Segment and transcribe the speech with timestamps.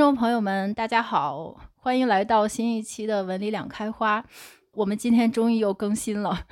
[0.00, 4.24] 听众朋友们，大家好，欢迎来到新一期的文理两开花。
[4.72, 6.46] 我们今天终于又更新了，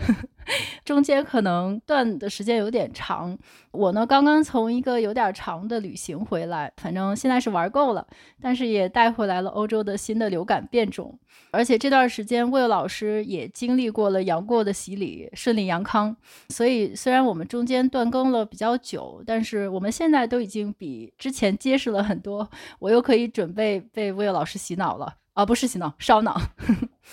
[0.85, 3.37] 中间可能断的时间有点长。
[3.71, 8.07] 我呢，刚刚从一个有点长的旅行回来，反正现在是玩够了，
[8.41, 11.19] 但是也带回来了欧洲的新的流感变种。
[11.51, 16.15] 而且这段时间魏老师也经历过了杨过的洗礼，顺利阳康。
[16.49, 22.49] 所以虽然我们中间断更了比较久，但是我们现在都已经比之前结实了很多。
[22.79, 26.41] 我又可以准备被魏老师洗脑了啊，不是洗脑，烧脑。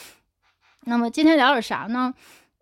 [0.88, 2.14] 那么今天聊点啥呢？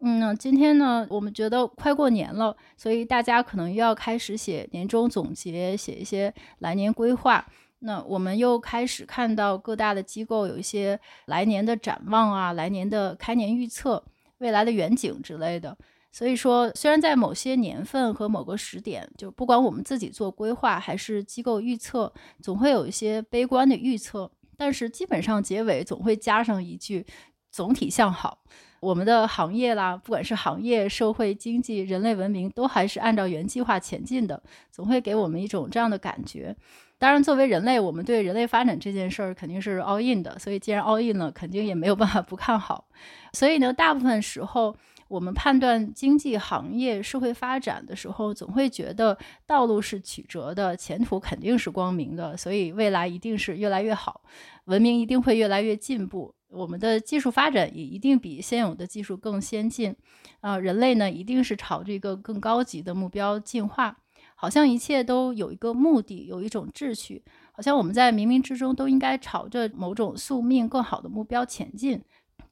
[0.06, 7.46] 嗯，那今天呢，我们觉得快过年了，所以大家可能又要开始写年终总结，写一些来年规划。
[7.80, 14.04] 那我们又开始看到各大的机构有一些来年的展望啊，来年的开年预测、
[14.40, 15.78] 未来的远景之类的。
[16.12, 27.06] 所以说，虽然在某些年份和某个时点，就不管我们自己做规划还是机构预测，总会有一些悲观的预测，但是基本上结尾总会加上一句。
[27.54, 28.40] 总体向好，
[28.84, 36.54] 我们的行业啦，不管是行业、社会、经济、人类文明，都还是按照原计划前进的，总会给我们一种这样的感觉。
[36.98, 42.86] 当然，作为人类，我们对人类发展这件事儿肯定是 all in 的，所以既然 all in 了，肯定也没有办法不看好。
[43.32, 44.76] 所以呢，大部分时候
[45.08, 54.22] 我们判断经济、行业、社会发展的时候，总会觉得道路是曲折的，前途肯定是光明的，所以未来一定是越来越好，
[54.66, 56.36] 文明一定会越来越进步。
[56.54, 59.96] 我们的技术发展也一定比现有的技术更先进，
[60.42, 63.98] 啊，人类呢一定是朝着一个更高级的目标进化，
[64.36, 72.04] 好像一切都有一个目的，有一种秩序，好像我们在冥冥之中都应该朝着某种宿命更好的目标前进。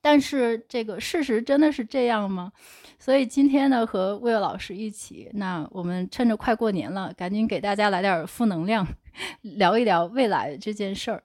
[0.04, 2.52] 但是这个事实真的是这样吗？
[2.98, 8.88] 所以今天呢，和魏老师一起，那我们趁着快过年了，赶紧给大家来点负能量，
[9.42, 11.24] 聊一聊未来这件事儿。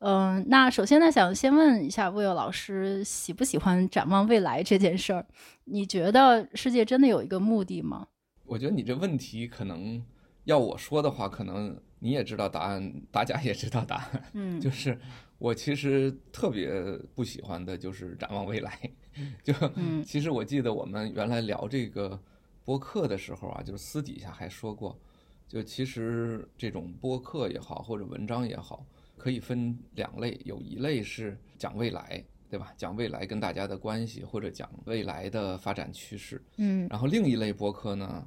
[0.00, 5.26] 嗯，那首先呢，想先问一下 Will 老师，喜不喜欢展望未来这件事儿？
[5.64, 8.08] 你觉得世界真的有一个目的吗？
[8.44, 10.02] 我觉得你这问题可能
[10.44, 14.24] 要我说的话，可能你也知道答案，大家也知道答案。
[14.32, 14.98] 嗯， 就是
[15.36, 16.72] 我其实特别
[17.14, 18.78] 不喜欢的就是展望未来。
[19.44, 22.18] 就，嗯，其实我记得我们原来聊这个
[22.64, 24.98] 播客的时候啊，就是私底下还说过，
[25.46, 28.86] 就其实这种播客也好，或者文章也好。
[29.20, 32.72] 可以分两类，有一类是讲未来，对吧？
[32.74, 36.42] 讲未来跟大家的关系，或者讲未来的发展趋势。
[36.56, 38.26] 嗯，然后另一类播客呢，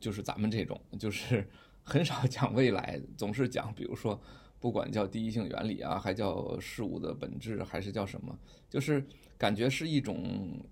[0.00, 1.46] 就是咱们这种，就是
[1.84, 4.18] 很少讲未来，总是讲，比如说，
[4.58, 8.34] 不管叫第一性原理啊，还叫事物的本质，还是叫什么，
[8.70, 9.06] 就是
[9.36, 10.64] 感觉是一种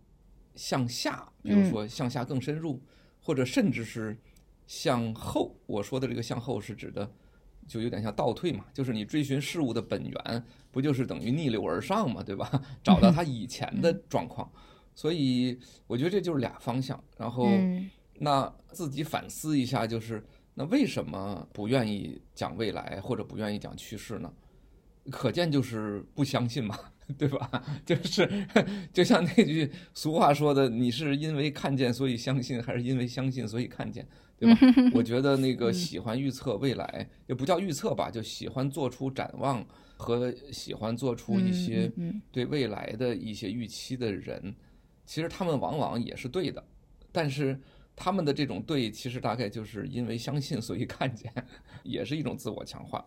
[0.55, 2.81] 向下，比如说向下更深入，
[3.21, 4.17] 或者甚至是
[4.67, 5.55] 向后。
[5.67, 7.13] 我说的这个向后是指的。
[7.67, 12.51] 就有点像倒退嘛，就是你追寻事物的本源，不就是等于逆流而上嘛，对吧？
[12.83, 14.51] 找到它以前的状况，
[14.95, 17.03] 所以我觉得这就是俩方向。
[17.17, 17.47] 然后，
[18.19, 20.23] 那自己反思一下，就是
[20.55, 24.33] 那为什么不愿意讲未来，或者不愿意讲趋势呢？
[25.11, 26.79] 可见就是不相信嘛，
[27.19, 27.51] 对吧？
[27.87, 28.47] 就是
[28.93, 34.07] 就像那句俗话说的，你是因为看见所以相信，还是因为相信所以看见？
[34.39, 34.59] 对吧？
[34.95, 39.63] 我觉得那个喜欢预测未来，也不叫预测吧，就喜欢做出展望
[39.99, 41.93] 和喜欢做出一些
[42.33, 44.55] 对未来的一些预期的人，
[45.05, 46.65] 其实他们往往也是对的，
[47.13, 47.61] 但是
[47.95, 51.31] 他们的这种对，其实大概就是因为相信所以看见，
[51.85, 53.05] 也是一种自我强化。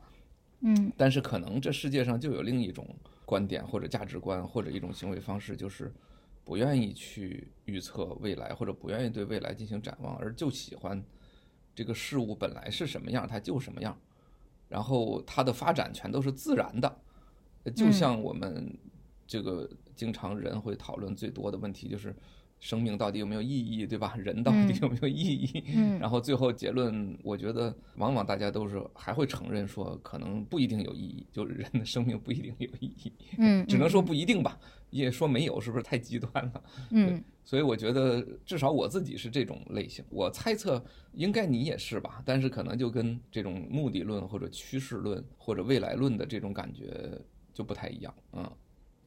[0.62, 2.88] 嗯，但是可能这世界上就有另一种
[3.34, 5.92] 观点或者价值观或者一种行为方式，就是
[6.44, 11.04] 不愿意去预测未来，或者不愿意对未来进行展望，而就喜欢。
[11.76, 13.98] 这个事物本来是什么样，它就什么样，
[14.70, 16.88] 然后它的发展全都是自然的，
[17.76, 18.78] 就像我们
[19.26, 22.16] 这个经常人会讨论最多的问题就是。
[22.60, 24.16] 生命到底有没有意义，对吧？
[24.18, 25.64] 人到底有没有意义？
[25.76, 33.12] 嗯， 然后最后结论，我觉得往往大家都是还会承认说，可能不一定有意义，就是人的生命不一定有意义。
[33.38, 34.58] 嗯，只能说不一定吧，
[34.92, 36.64] 也说没有，是不是太极端了？
[36.92, 47.20] 嗯，所以我觉得至少我自己是这种类型，我猜测应该你也是吧，但是可能就跟这种目的论或者趋势论或者未来论的这种感觉
[47.54, 48.50] 就不太一样，嗯。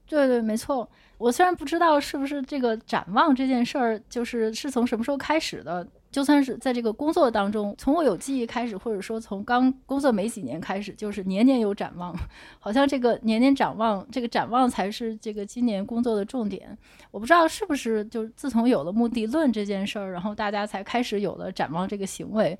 [0.07, 0.89] 对对，没错。
[1.19, 5.87] 我虽然不知道是不是这个展望这件事儿，就是是从什么时候开始的。
[6.09, 12.17] 就算是在这个工作当中，从我有记忆开始，或者说从刚工作没几年开始，就是年年有展望，
[12.59, 16.77] 好像这个年年展望，这个展望才是这个今年工作的重点。
[17.11, 22.59] 我不知道是不是就自从有了目的论这件事儿，然后大家才开始有了展望这个行为。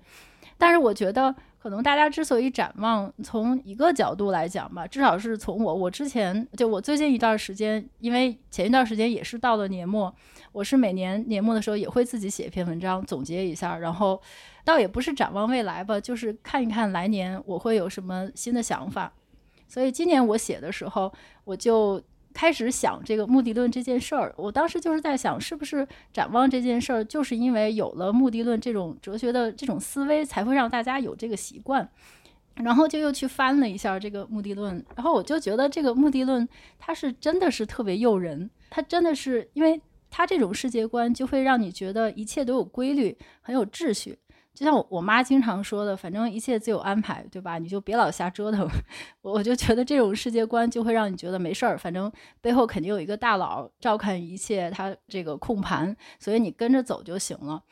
[0.59, 1.35] 但是我觉得。
[1.67, 10.15] 可能大家之所以展望，从一个角度来讲吧，至少是从我，我之前就我最近一段时间，因为前一段时间也是到了年末，
[10.53, 14.23] 我是每年年末的时候也会自己写一篇文章总结一下，然后
[14.65, 19.13] 倒也不是展望未来吧，就是看一看来年我会有什么新的想法。
[19.67, 21.13] 所以今年我写的时候，
[21.43, 22.01] 我就。
[22.37, 31.89] 开始想这个目的论这件事儿，我当时就是在想，是不是展望这件事儿，就是因为有了目的论这种哲学的这种思维，才会让大家有这个习惯。
[32.57, 36.47] 然后就又去翻了一下这个目的论，然后我就觉得这个目的论
[36.79, 39.81] 它是真的是特别诱人，它真的是因为
[40.11, 44.19] 它这种世界观就会让你觉得一切都有规律，很有秩序。
[44.57, 47.59] 就像我我妈经常说的，反正一切自有安排，对吧？
[47.59, 48.67] 你就别老瞎折腾。
[49.21, 52.11] 我我就觉得这种世界观就会让你觉得没事儿，反正
[52.41, 57.63] 背后肯定有一个大佬照看一切，他这个控盘，所以你跟着走就行了。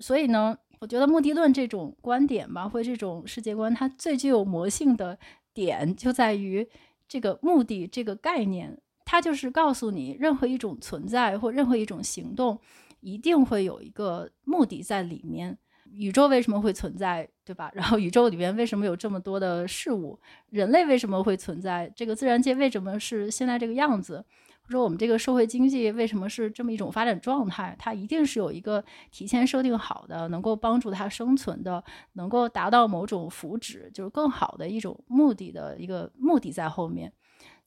[0.00, 5.16] 所以呢，我觉得目的论这种观点吧，或这种世界观，它最具有魔性的
[5.54, 6.68] 点就在于
[7.06, 12.58] 这个目的这个概念，它就是告诉你，任何一种存在或任何一种行动，
[12.98, 15.56] 一定会有一个目的在里面。
[15.94, 17.70] 宇宙为什么会存在，对吧？
[17.74, 20.18] 然后宇宙里边为什么有这么多的事物？
[20.50, 21.92] 人类为什么会存在？
[21.94, 24.24] 这个自然界为什么是现在这个样子？
[24.64, 27.74] 或者我们这个社会经济为什么是这么一种发展状态？
[27.78, 37.12] 它一定是有一个提前设定好的，能够帮助它生存的，能够达到某种福祉，就是更好的一种目的的一个目的在后面。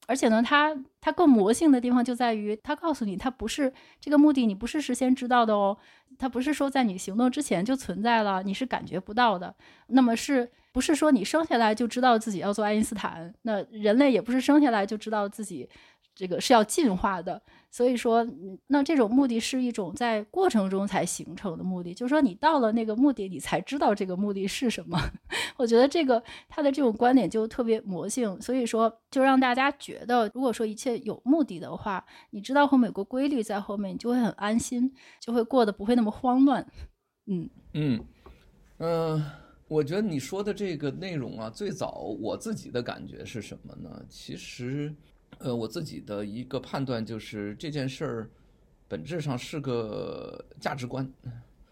[0.06, 5.76] 而且呢，它它更魔性的地方就在于，它告诉你，它不是这个目的，你不是事先知道的哦。
[6.18, 9.54] 它不是说在你行动之前就存在了，你是感觉不到的。
[9.88, 13.34] 那么是不是说你生下来就知道自己要做爱因斯坦？
[13.42, 15.68] 那人类也不是生下来就知道自己。
[16.16, 17.40] 这个是要进化的，
[17.70, 18.26] 所以说，
[18.68, 24.98] 那这种目的是一种在过程中才形成的目的，就是说你到了那个目的，你才知道这个目的是什么。
[25.58, 34.90] 我觉得这个他的这种观点就特别魔性，所以说就让大家觉得，如果说一切有目的的话，你知道后面有个规律在后面，你就会很安心，
[35.20, 36.66] 就会过得不会那么慌乱。
[37.26, 38.04] 嗯嗯
[38.78, 39.32] 嗯、呃，
[39.68, 44.02] 我觉得你说的这个内容啊，最早我自己的感觉是什么呢？
[44.08, 44.94] 其实。
[45.38, 48.30] 呃，我自己的一个判断就是这件事儿
[48.88, 51.12] 本质上是个价值观，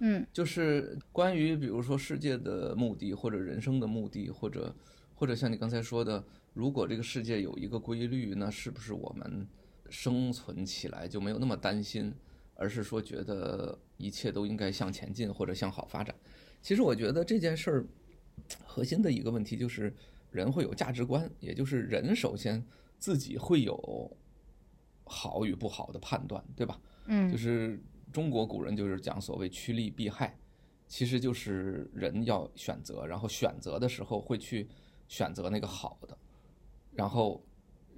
[0.00, 4.74] 嗯，就是关于比如说世界的目的或者人生的目的，或者
[5.14, 6.22] 或者像你刚才说的，
[6.52, 9.48] 如果这个世界有一个规律，那是不是我们
[9.88, 12.12] 生存起来就没有那么担心，
[12.56, 16.14] 而是说觉得一切都应该向前进或者向好发展？
[16.60, 17.86] 其实我觉得这件事儿
[18.66, 19.94] 核心的一个问题就是
[20.30, 22.62] 人会有价值观，也就是人首先。
[23.04, 24.16] 自己会有
[25.04, 26.80] 好与不好的判断，对吧？
[27.04, 27.78] 嗯，就是
[28.10, 30.34] 中国古人就是讲所谓趋利避害，
[30.88, 34.66] 其实就是人要选择，然后选择的时候会去
[35.06, 36.16] 选择那个好的，
[36.92, 37.44] 然后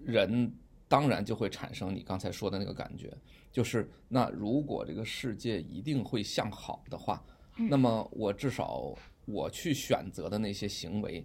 [0.05, 0.53] 人
[0.89, 3.17] 当然就会产生你刚才说的那个感觉，
[3.53, 7.25] 就是那如果这个世界一定会向好的话，
[7.71, 8.93] 那么我至少
[9.25, 11.25] 我去选择的那些行为。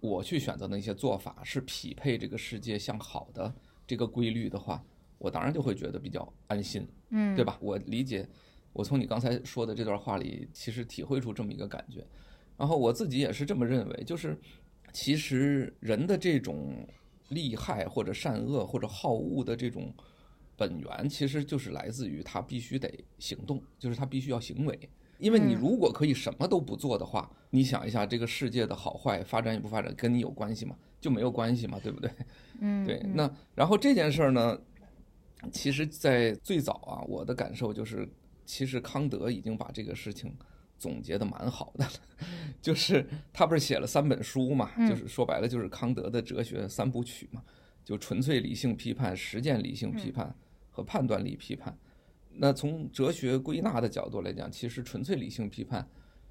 [0.00, 3.54] 我去选择那些做法是匹配这个世界向好的
[3.86, 4.82] 这个规律的话，
[5.18, 7.58] 我当然就会觉得比较安心，嗯，对吧？
[7.60, 8.26] 我理解，
[8.72, 12.06] 我从你刚才说的这段话里，其实体会出这么一个感觉。
[12.56, 14.38] 然后我自己也是这么认为，就是
[14.92, 16.86] 其实人的这种
[17.28, 19.92] 利害或者善恶或者好恶的这种
[20.56, 24.78] 本源，其实就是来自于他必须得行动，就是他必须要行为。
[25.20, 30.74] 因为你如果可以什么都不做的话，你想一下，这个世界的好坏发展与不发展跟你有关系吗？
[31.00, 32.10] 就没有关系嘛，对不对？
[32.60, 33.00] 嗯，对。
[33.14, 34.58] 那然后这件事儿呢，
[35.52, 38.08] 其实，在最早啊，我的感受就是，
[38.44, 40.34] 其实康德已经把这个事情
[40.76, 41.90] 总结得蛮好的了，
[42.60, 47.42] 就是他不是写了三本书嘛，就是说白了就是康德的哲学三部曲嘛，
[47.84, 50.34] 就纯粹理性批判、实践理性批判
[50.70, 51.76] 和判断力批判。
[52.42, 55.86] 那从哲学归纳的角度来讲，其实纯粹理性批判，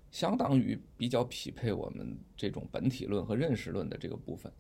[0.10, 4.52] 相当于比较匹配我们这种本体论和认识论的这个部分。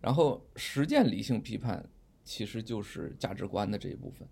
[0.00, 1.88] 然后实践理性批判
[2.24, 4.26] 其实就是价值观的这一部分。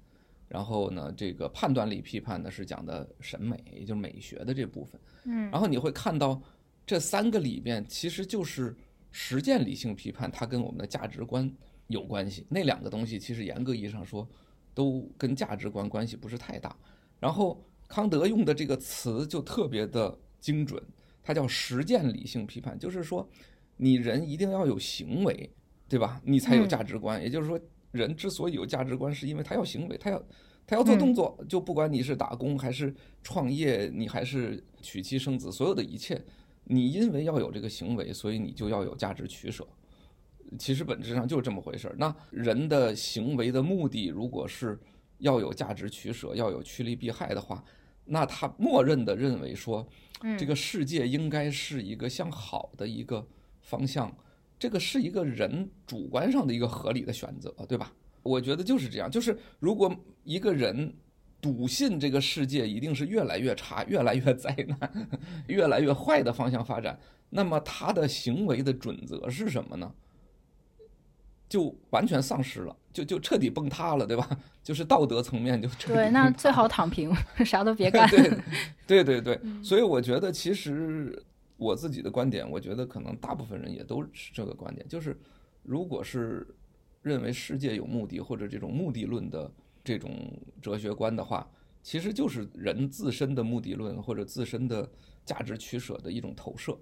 [0.49, 5.01] 然后呢，这个判断力批判呢是讲的审美，也就是美学的这部分。
[5.27, 5.49] 嗯。
[5.53, 6.43] 然后你会看到
[6.85, 8.77] 这三个里边，其实就是
[9.13, 11.49] 实践理性批判，它跟我们的价值观
[11.87, 12.45] 有关系。
[12.51, 14.29] 那两个东西其实严格意义上说。
[14.75, 16.77] 都跟价值观关系不是太大，
[17.21, 20.83] 然后康德用的这个词就特别的精准，
[21.23, 23.27] 它叫实践理性批判，就是说
[23.77, 25.49] 你人一定要有行为，
[25.89, 26.21] 对吧？
[26.25, 27.23] 你才有价值观。
[27.23, 27.59] 也就是说，
[27.93, 30.23] 人之所以有价值观，是因为他要行为，他要
[30.67, 36.21] 他要做动作，就不管你是打工还是创业，你还是娶妻生子，所有的一切
[36.65, 39.67] 你因为要有这个行为，所以你就要有价值取舍。
[40.59, 41.95] 其实本质上就是这么回事儿。
[41.99, 44.79] 那人的行为的目的，如果是
[45.19, 47.63] 要有价值取舍，要有趋利避害的话，
[48.05, 49.87] 那他默认的认为说，
[50.39, 53.27] 这个世界应该是一个向好的一个
[53.61, 54.15] 方向，
[54.59, 57.93] 这个是一个人主观上的一个合理的选择，对吧？
[58.23, 59.11] 我觉得就是这样。
[59.11, 60.95] 就是如果一个人
[61.41, 65.09] 笃信这个世界一定是越来越差、越来越灾难、
[65.47, 66.99] 越来越坏的方向发展，
[67.31, 69.95] 那么他的行为的准则是什么呢？
[71.55, 74.29] 就完全丧失了，就就彻底崩塌了，对吧？
[74.61, 75.95] 就是道德层面就彻底。
[75.95, 77.15] 对，那最好躺平，
[77.47, 78.11] 啥都别干。
[78.89, 81.17] 对对对对，所以我觉得，其实
[81.57, 85.17] 我自己的观点，我觉得可能大部分人也都是这个观点，就是
[85.63, 86.45] 如果是
[87.03, 89.49] 认为世界有目的或者这种目的论的
[89.85, 90.11] 这种
[90.61, 91.49] 哲学观的话，
[91.85, 94.91] 其实就是人自身的目的论或者自身的
[95.25, 96.77] 价值取舍的一种投射。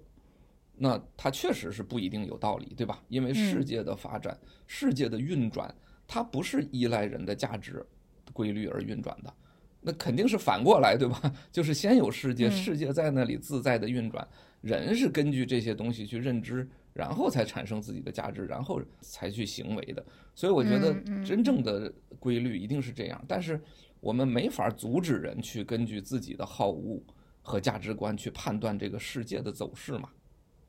[0.75, 3.01] 那它确实是不一定有道理，对吧？
[3.07, 5.73] 因为世界的发展、嗯、世界的运转，
[6.07, 7.85] 它不是依赖人的价值
[8.33, 9.33] 规律而运转的，
[9.81, 11.21] 那肯定是反过来，对吧？
[11.51, 14.27] 就是先有世界，世界在那里自在的运转，
[14.61, 20.03] 嗯、人是根据这些东西去认知，然后才产生自己的价值，然后才去行为的。
[20.33, 23.61] 所以我觉得真正的规律一定是这样，但是
[23.99, 26.99] 我们没法阻止人去根据自己的好恶
[27.43, 30.09] 和价值观去判断这个世界的走势嘛。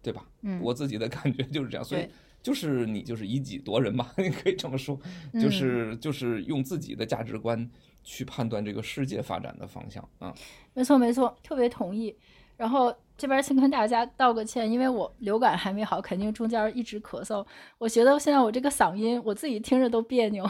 [0.04, 0.24] 对吧？
[0.42, 2.06] 嗯，我自己的感觉就是这样，所以
[2.42, 5.00] 就是你就是以己度人嘛， 你可以这么说，
[5.32, 7.68] 就是就是用自己的价值观
[8.02, 10.34] 去判断这个世界发展的方向啊。
[10.74, 12.14] 没错没错，特别同意。
[12.56, 17.44] 然后这边先跟大家道个歉，因为我流感还没好，肯定中间一直咳嗽。
[17.78, 20.48] 我觉得现在我这个嗓音，我自己听着都别扭。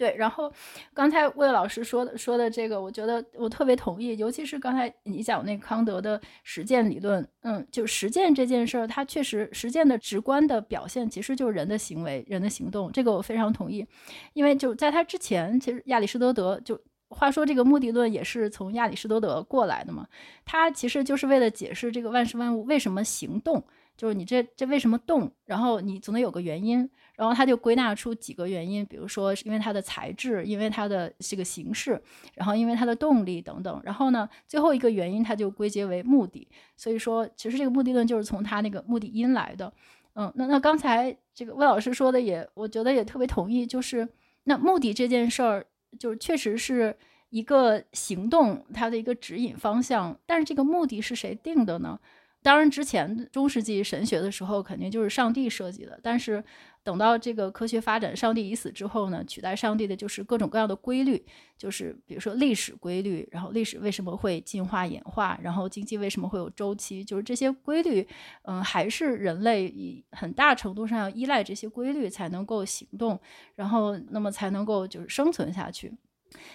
[0.00, 0.50] 对，然后
[0.94, 13.86] 刚才魏老师说的说的这个，我觉得我特别同意，尤其是刚才你讲那康德的实践理论，嗯，就实践这件事儿，它确实实践的直观的表现，其实就是人的行为、人的行动，这个我非常同意，
[14.32, 16.80] 因为就在他之前，其实亚里士多德就
[17.10, 20.06] 话说这个目的论也是从亚里士多德过来的嘛，
[20.46, 23.62] 他其实就是为了解释这个万事万物为什么行动。
[23.96, 25.30] 就是你这这为什么动？
[25.44, 26.88] 然后你总得有个原因，
[27.20, 32.00] 然后他就归纳出几个原因，比如说是因为它的材质，因为它的这个形式，
[32.32, 33.78] 然后因为它的动力等等。
[33.84, 36.48] 然后呢，最后一个原因他就归结为目的。
[36.78, 39.70] 所以说，其实这个目的论就是从他那个目的因来的。
[40.14, 44.08] 嗯，那那刚才这个魏老师说的也，我觉得也特别同意，就是
[44.44, 45.66] 那目的这件事儿，
[45.98, 46.96] 就是确实是
[47.28, 52.00] 一个行动它的一个指引方向，但是这个目的是谁定的呢？
[52.42, 56.00] 当然，之前中世纪神学的时候，肯定就是上帝设计的。
[56.02, 56.42] 但是
[56.82, 61.22] 等到这个科学发展，上帝已死之后呢，取代上帝的就是各种各样的规律，
[61.58, 68.06] 就是比如说历史规律，然后历史为什么会进化演化，然后经济为什么会有周期，就是这些规律，
[68.42, 73.20] 嗯，还是人类以很大程度上要依赖这些规律才能够行动，
[73.56, 75.92] 然后那么才能够就是生存下去。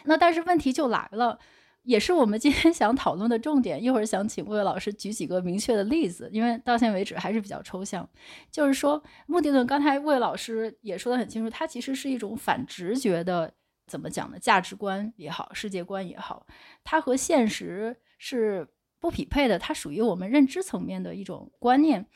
[0.05, 1.39] 那但是问题就来了。
[1.85, 3.81] 也是我们今天 想讨论的重点。
[3.81, 8.07] 一会儿想请魏老师举几个明确的例子，因为到现在为止还是比较抽象。
[8.51, 13.53] 就是说，目的论，刚才魏老师也说得很清楚，它其实是一种反直觉的，
[13.87, 14.39] 怎么讲呢？
[14.39, 16.45] 价值观也好，世界观也好，
[16.83, 18.67] 它和现实是
[18.99, 22.07] 不匹配的，它属于我们认知层面的一种观念。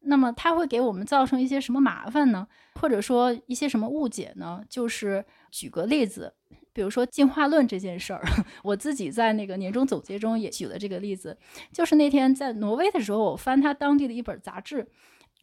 [0.00, 2.48] 那么，它会给我们造成一些什么麻烦呢？
[2.80, 4.64] 或者说一些什么误解呢？
[4.68, 6.34] 就是举个例子。
[6.72, 8.22] 比如说进化论这件事儿，
[8.64, 11.36] 我自己在那个年终总结中也举了这个例子，
[11.72, 14.86] 就是那天在挪威的时候，我翻他当地的一本杂志，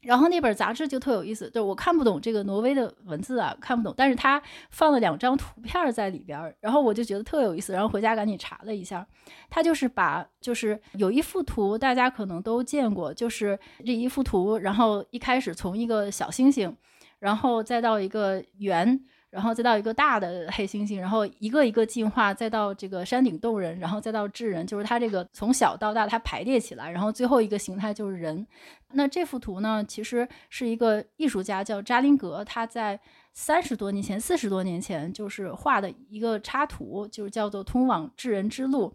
[0.02, 9.06] 然后那本杂志就特有意思，就是我看不懂这个挪威的文字啊，看不懂，但是他放了两张图片在里边，然后我就觉得特有意思，然后回家赶紧查了一下，
[9.50, 16.76] 他就是把就是有一幅图，大家可能都见过，就是这一幅图，然后一开始从一个小星星，
[17.20, 19.00] 然后再到一个圆。
[19.30, 28.46] 然后再到一个大的黑猩猩，然后一个一个进化，再到这个山顶洞人，然后再到智人，就是它这个从小到大它排列起来，然后最后一个形态就是人。
[28.94, 33.00] 那这幅图呢，其实是一个艺术家叫扎林格，他在
[33.34, 38.88] 三十多年前、四十多年前就是画的一个插图，就是叫做《通往智人之路》。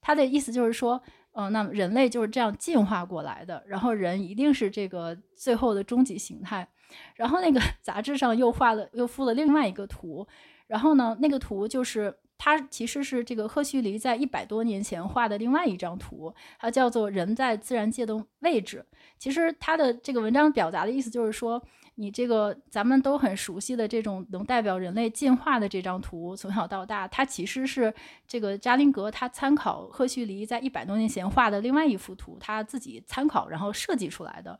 [0.00, 1.00] 他的意思就是说，
[1.34, 6.66] 嗯、呃，那么人类就是这样进化过来的，然后人一定是这个最后的终极形态。
[7.14, 10.26] 然后那个 杂志上又画了，又附了另外一个图，
[10.66, 18.84] 然后呢，那个图就是它其实是这个赫胥黎在一百多年前画的另外一张图，它叫做“人在自然界的位置”。
[19.18, 21.62] 其实它的这个文章表达的意思就是说，
[21.94, 27.94] 你这个咱们都很熟悉的这种能代表人类进化的这张图，从小到大，它其实是
[28.26, 34.58] 这个扎林格他参考赫胥黎在一百多年前画的另外一幅图，他自己参考然后设计出来的。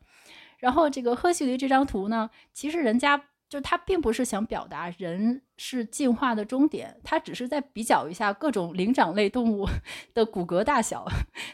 [0.62, 3.24] 然后这个赫胥黎这张图呢，其实人家。
[3.52, 9.68] 就他并不是想表达人是进化的终点，他只是在比较一下各种灵长类动物
[10.14, 11.04] 的骨骼大小。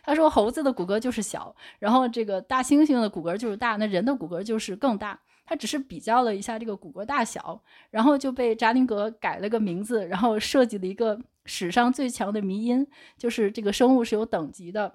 [0.04, 5.18] 他说猴子的骨骼就是小，然后这个大猩猩的骨骼就是大，那人的骨骼就是更大。
[5.44, 7.60] 他只是比较了一下这个骨骼大小，
[7.90, 12.86] 然后就被扎林格改了个名字，然后设计了一个史上最强的迷因，
[13.16, 14.94] 就是这个生物是有等级的。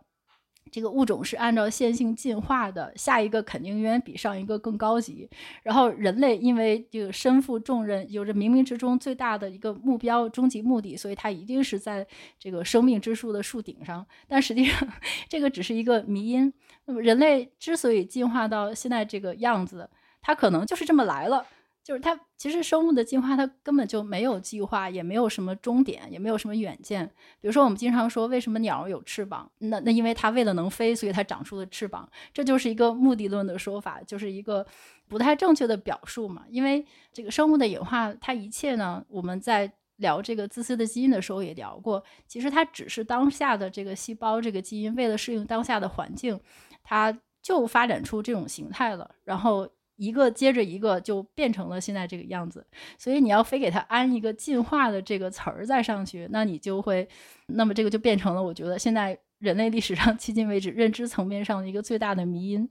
[0.72, 5.30] 这个物种是按照线性进化的，下一个肯定远远比上一个更高级。
[5.62, 12.06] 然后人类因为这个身负重任，有着冥冥之中最大的一个目标、终极目的，所以它一定是在
[12.40, 14.06] 这个生命之树的树顶上。
[14.28, 14.88] 但实际上，
[15.30, 16.52] 这个只是一个迷因。
[16.86, 19.90] 那么人类之所以进化到现在这个样子，
[20.22, 21.46] 它可能就是这么来了。
[21.84, 27.06] 就是它，其实生物的进化它根本就没有计划，也没有什么终点，也没有什么远见。
[27.42, 29.52] 比如说，我们经常说为什么鸟有翅膀？
[29.58, 32.10] 那那因为它为了能飞，所以它长出了翅膀。
[32.34, 34.66] 这就是一个目的论的说法，就是一个
[35.10, 36.46] 不太正确的表述嘛。
[36.50, 46.40] 因为这个生物的演化，它一切呢，我们在聊这个自私的基因的时候也聊过，其实它只是当下的这个细胞这个基因为了适应当下的环境，
[46.82, 49.68] 它就发展出这种形态了，然后。
[50.04, 52.66] 一个接着一个就变成了现在这个样子，
[52.98, 57.08] 所以你要非给它安一个进化的这个词儿再上去，那你就会，
[57.48, 62.70] 那么这个就变成了我觉得现在人类历史上 迄今为止认知层面上的一个最大的迷因。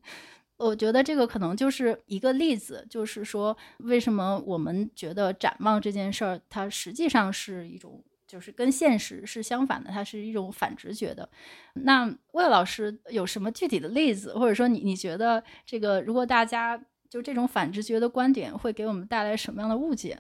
[0.59, 11.29] 我觉得这个可能就是一个例子，就是说为什么我们觉得展望这件事儿，它实际上是一种就是跟现实是相反的，它是一种反直觉的。
[11.75, 16.81] 那魏老师有什么具体的例子，或者说你你觉得这个如果大家
[17.13, 20.19] 就这种反直觉的观点会给我们带来什么样的误解？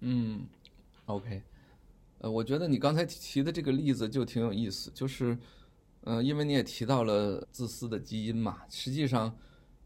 [0.00, 0.46] 嗯
[1.04, 1.42] ，OK，
[2.20, 5.36] 呃，我觉得你刚才提的这个例子就挺有意思，就是，
[6.04, 9.36] 呃，因为你也提到了自私的基因嘛，实际上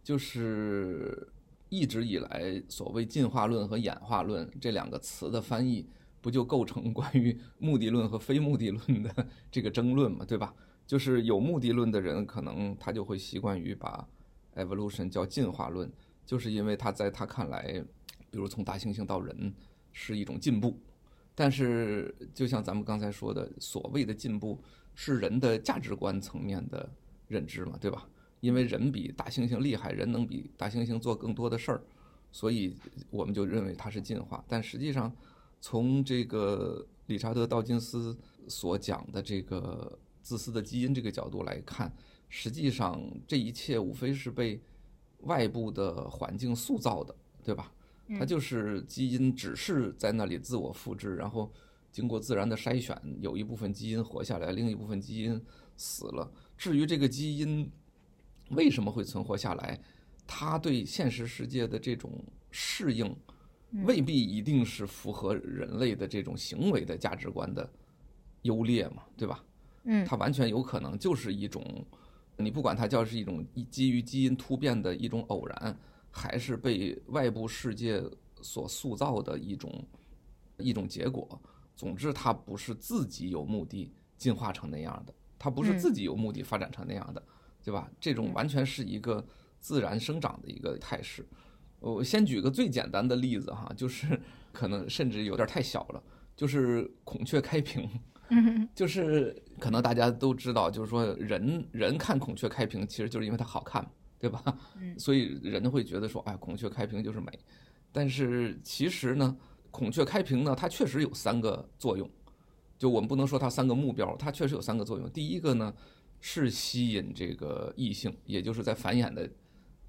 [0.04, 1.28] 就是
[1.68, 5.84] 一直以来所谓进化论和演化论这两个词的翻译，
[6.20, 10.54] 不就构成关于目的论和非目的论的这个争论嘛，对吧？
[10.86, 14.06] 就是有目的论的人，可能他就会习惯于把
[14.54, 15.90] evolution 叫进化论。
[16.30, 17.84] 就是因为他在他看来，
[18.30, 19.52] 比如从大猩猩到人
[19.92, 20.78] 是一种进步，
[21.34, 24.56] 但是就像咱们刚才说的，所谓的进步
[24.94, 26.88] 是人的价值观层面的
[27.26, 28.08] 认知嘛，对吧？
[28.38, 31.82] 因为人比大猩猩厉害，人能比大猩猩做更多的事儿，
[32.30, 32.76] 所以
[33.10, 34.44] 我们就认为它是进化。
[34.46, 35.12] 但实际上，
[35.60, 38.16] 从这个理查德·道金斯
[38.46, 41.92] 所讲的这个自私的基因这个角度来看，
[42.28, 44.60] 实际上这一切无非是被。
[45.22, 47.72] 外部的环境塑造的，对吧？
[48.18, 51.52] 它就是基因只是在那里自我复制，然后
[51.92, 55.40] 经过自然的筛选，有一部分基因活下来，另一部分基因
[55.76, 56.28] 死了。
[56.56, 57.70] 至于这个基因
[58.50, 59.80] 为什么会存活下来，
[60.26, 62.10] 它对现实世界的这种
[62.50, 63.14] 适应，
[63.84, 67.70] 未必一定是符合人类的这种行为的价值观的
[68.42, 69.44] 优劣嘛，对吧？
[69.84, 71.62] 嗯，它完全有可能就是一种。
[72.40, 75.78] 你不管它叫是一种基于基因突变的一种偶然，
[76.10, 78.02] 还是被外部世界
[78.42, 79.86] 所塑造的一种
[80.58, 81.40] 一种结果，
[81.76, 87.22] 总之它不是自己有目的进化成那样的，它不是自己有目的发展成那样的，
[87.64, 87.90] 对吧？
[88.00, 89.24] 这种完全是一个
[89.58, 91.26] 自然生长的一个态势。
[91.78, 94.20] 我先举个最简单的例子哈，就是
[94.52, 96.02] 可能甚至有点太小了，
[96.36, 97.88] 就是孔雀开屏。
[98.32, 104.42] 嗯，就是可能大家都知道，就是说人人看孔雀开屏，其实就是因为它好看，对吧？
[104.98, 107.26] 所以人会觉得说，哎，孔雀开屏就是美。
[107.92, 109.36] 但是其实呢，
[109.70, 112.08] 孔雀开屏呢，它确实有三个作用。
[112.78, 115.10] 就我们不能说它三个目标，它确实有三个作用。
[115.10, 115.74] 第一个呢，
[116.20, 119.28] 是吸引这个异性，也就是在繁衍的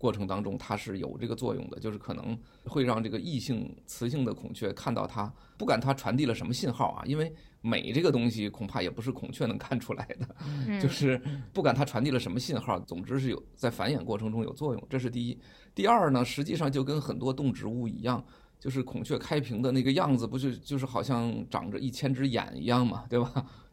[0.01, 7.31] 过程当中，它是有这个作用的，就是可能会让这个异性雌性的孔雀看到它，不管它传递了什么信号啊，因为。
[7.63, 11.21] 美这个东西恐怕也不是孔雀能看出来的，就是
[11.53, 15.39] 不管它传递了什么信号，总之是有在繁衍过程中有作用，这是第一。
[15.75, 18.25] 第二呢，实际上就跟很多动植物一样，
[18.59, 23.31] 就是孔雀开屏的那个样子，不就就是好像长着一千只眼一样嘛，对吧？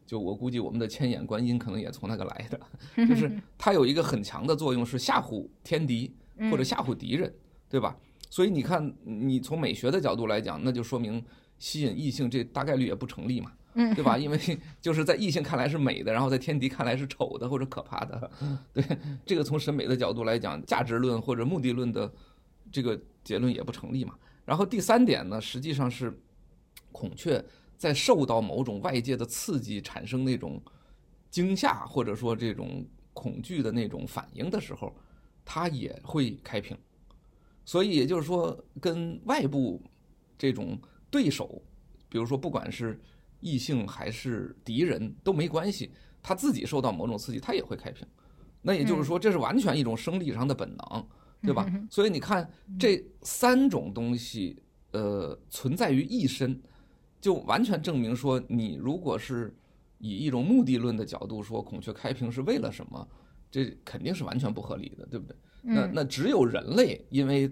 [0.09, 2.59] 就我估计我们的千眼观音可能也从那个来的，
[3.05, 6.11] 就是它有一个很强的作用，是吓唬天敌
[6.49, 7.31] 或者吓唬敌人，
[7.69, 7.95] 对吧？
[8.27, 11.23] 所以你看，你从美学的角度来讲，那就说明
[11.59, 13.51] 吸引异性这大概率也不成立嘛。
[13.75, 14.17] 嗯，对吧？
[14.17, 14.39] 因为
[14.81, 18.31] 就是在异性看来是美的，然后在天敌看来是丑的或者可怕的。
[18.73, 18.83] 对，
[19.27, 22.11] 这个从审美的角度来讲，价值论或者目的论的
[22.71, 24.15] 这个结论也不成立嘛。
[24.43, 26.19] 然后第三点呢，实际上是
[26.91, 27.45] 孔雀
[27.79, 30.61] 在受到某种外界的刺激，产生那种
[31.31, 34.93] 惊吓或者说这种恐惧的那种反应的时候，
[35.45, 36.77] 它也会开屏。
[37.63, 39.81] 所以也就是说，跟外部
[40.37, 40.77] 这种
[41.09, 41.61] 对手，
[42.09, 42.99] 比如说不管是
[43.39, 48.05] 异性还是敌人都没关系，他自己受到某种刺激，他也会开屏。
[48.61, 51.07] 那也就是说，这是完全一种生理上的本能，
[51.41, 51.65] 对吧？
[51.89, 54.61] 所以你看这三种东西，
[54.91, 56.61] 呃，存在于一身，
[57.21, 59.53] 就完全证明说，你如果是
[59.97, 63.07] 以一种目的论的角度说，孔雀开屏是为了什么？
[63.51, 65.35] 这肯定是完全不合理的，对不对？
[65.61, 67.51] 那那只有人类，因为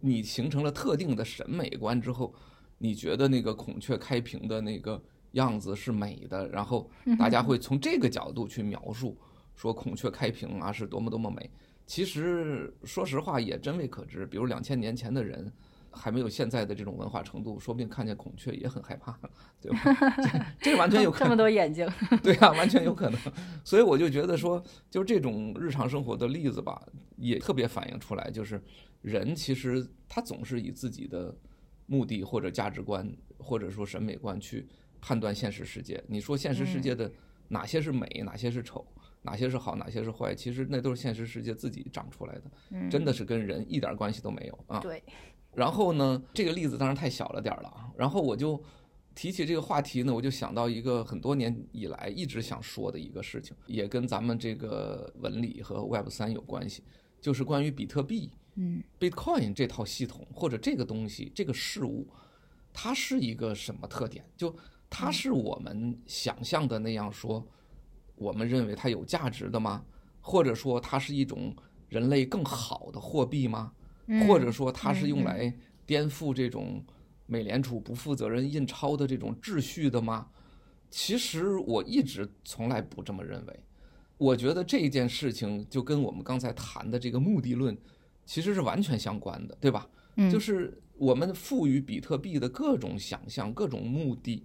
[0.00, 2.34] 你形成了特定的审美观之后，
[2.78, 9.16] 你觉得那个孔雀开屏的那个样子是美的，然后大家会从这个角度去描述，
[9.54, 11.50] 说孔雀开屏啊是多么多么美。
[11.86, 15.50] 其实说实话也真未可知，比如两千年前的人。
[15.96, 19.18] 还没有现在的这种文化程度，说不定看见孔雀也很害怕，
[19.60, 19.80] 对吧？
[20.60, 21.24] 这 这完全有可能。
[21.26, 21.88] 这么多眼睛。
[22.22, 23.18] 对啊，完全有可能。
[23.64, 26.80] 所以我就觉得说，就这种日常生活的例子吧，
[27.16, 28.62] 也特别反映出来，就是
[29.00, 31.34] 人其实他总是以自己的
[31.86, 34.68] 目的或者价值观或者说审美观去
[35.00, 36.02] 判断现实世界。
[36.06, 37.10] 你说现实世界的
[37.48, 38.86] 哪些是美，哪些是丑，
[39.22, 44.80] 哪些是好，哪些是坏，其实那都是现实世界自己长出来的，真的是跟人一点关系都没有啊。
[44.80, 45.02] 对。
[45.56, 47.90] 然后呢，这个例子当然太小了点儿了啊。
[47.96, 48.62] 然后我就
[49.14, 56.84] 提起这个话题呢，我就想到一个很多年以来一直想说的一个事情，也跟咱们这个文理和 Web 三有关系，
[57.22, 62.06] 就是关于比特币，嗯，Bitcoin 这套系统或者这个东西这个事物，
[62.74, 64.22] 它是一个什么特点？
[64.36, 64.54] 就
[64.90, 67.42] 它是我们想象的那样说，
[68.16, 69.82] 我们认为它有价值的吗？
[70.20, 71.56] 或者说它是一种
[71.88, 73.72] 人类更好的货币吗？
[74.26, 75.52] 或者说它是用来
[75.84, 76.84] 颠覆这种
[77.26, 80.28] 美联储不负责任印钞的这种秩序的吗？
[80.90, 83.60] 其实我一直从来不这么认为。
[84.18, 87.76] 我觉得这件事情就跟我们刚才谈的这个目的论
[88.24, 89.86] 其实是完全相关的，对吧？
[90.32, 94.42] 就是我们赋予比特币的各种想象、各种目的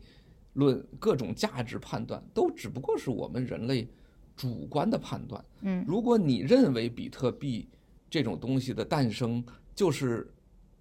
[0.54, 3.88] 论、各种价值判断，都只不过是我们人类
[4.36, 5.44] 主观的判断。
[5.62, 7.70] 嗯，如果你认为比特币，
[8.12, 9.44] 这种东西的诞生
[9.74, 10.30] 就是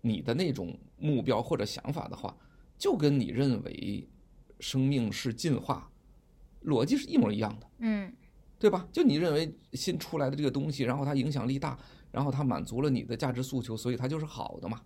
[0.00, 2.36] 你的那种目标或者想法的话，
[2.76, 4.06] 就跟你认为
[4.58, 5.88] 生命是进化，
[6.64, 8.12] 逻辑是一模一样的，嗯，
[8.58, 8.88] 对吧？
[8.92, 11.78] 就你认为新出来的这个东西，然后它影响力大，
[12.10, 14.82] 然后它满足了你的价值诉求，所以它就是好的嘛。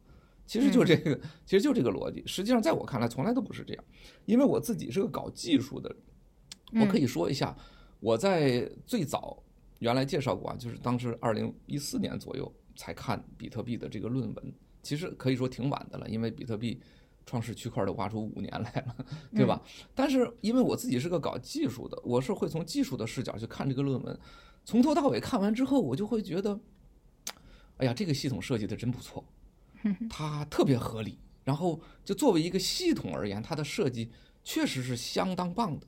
[0.47, 2.23] 其实就这个，其实就这个逻辑。
[2.27, 3.85] 实际上，在我看来，从来都不是这样，
[4.27, 5.89] 因为我自己是个搞技术的
[6.73, 7.57] 人，我可以说一下，
[8.01, 9.43] 我在最早。
[9.85, 16.81] 原来介绍过啊，就是当时二零一四年左右才看比特币的这个论文，其实可以说挺晚的了，因为比特币
[17.27, 18.97] 创世区块都挖出五年来了，
[19.37, 19.61] 对吧？
[19.95, 24.19] 但是因为我自己是个搞技术的，我是会从技术的视角去看这个论文，
[24.65, 26.59] 从头到尾看完之后，我就会觉得，
[27.77, 29.23] 哎呀，这个系统设计的真不错，
[30.09, 34.11] 它特别合理，然后就作为一个系统而言，它的设计
[34.43, 35.87] 确实是相当棒的。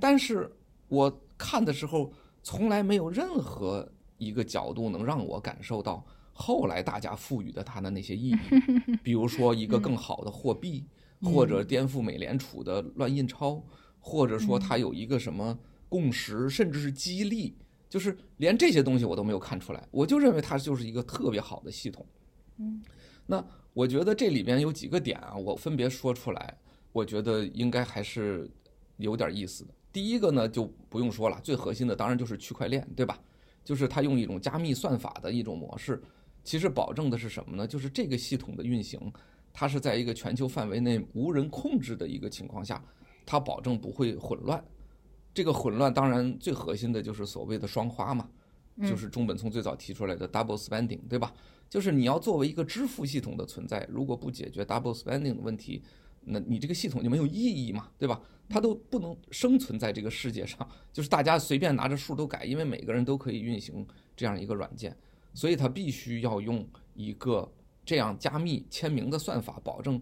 [0.00, 0.50] 但是
[0.88, 2.10] 我看的时候。
[2.46, 8.36] 从来没有任何一个角度能让我感受到后来大家赋予的它的那些意义，
[9.02, 10.84] 比如说一个更好的货币，
[11.24, 13.60] 或者颠覆美联储的乱印钞，
[13.98, 17.56] 或者说它有一个什么共识，甚至是激励，
[17.88, 22.06] 就是连这些东西我都没有看出来，我就认为它就是一个特别好的系统。
[22.58, 22.80] 嗯，
[23.26, 26.56] 那我觉得这里边有几个点啊，我分别说出来，
[26.92, 28.48] 我觉得应该还是
[28.98, 29.74] 有点意思的。
[29.96, 33.18] 第一个呢，就不用说了，最核心的当然就是区块链，对吧？
[33.64, 35.98] 就是它用一种加密算法的一种模式，
[36.44, 37.66] 其实保证的是什么呢？
[37.66, 39.00] 就是这个系统的运行，
[39.54, 42.84] 它是在一个全球范围内无人控制的一个情况下，
[43.24, 44.62] 它保证不会混乱。
[45.32, 48.28] 这个混乱当然最核心的就是所谓的双花嘛，
[48.82, 51.32] 就是中本聪最早提出来的 double spending，对吧？
[51.70, 55.82] 就是你要作为一个支付系统的存在，如果不解决 double spending 的问题，
[56.26, 58.20] 那你这个系统就没有意义嘛，对吧？
[58.48, 63.84] 它都不能生存在这个世界上，就是大家随便拿着数都改，因为每个人都可以运行
[64.14, 64.96] 这样一个软件，
[65.34, 67.52] 所以它必须要用一个
[67.84, 70.00] 这样加密签名的算法，保证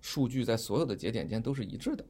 [0.00, 2.04] 数据在所有的节点间都是一致的，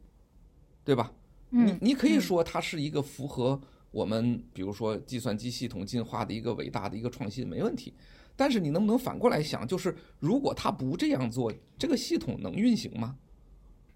[0.84, 1.12] 对吧？
[1.50, 7.92] 你你可以说它是一个符合我们比如说计算机系统进化的一个伟大的一个创新，没问题。
[8.34, 13.16] 但是你能不能反过来想，就是如果它不这样做，这个系统能运行吗？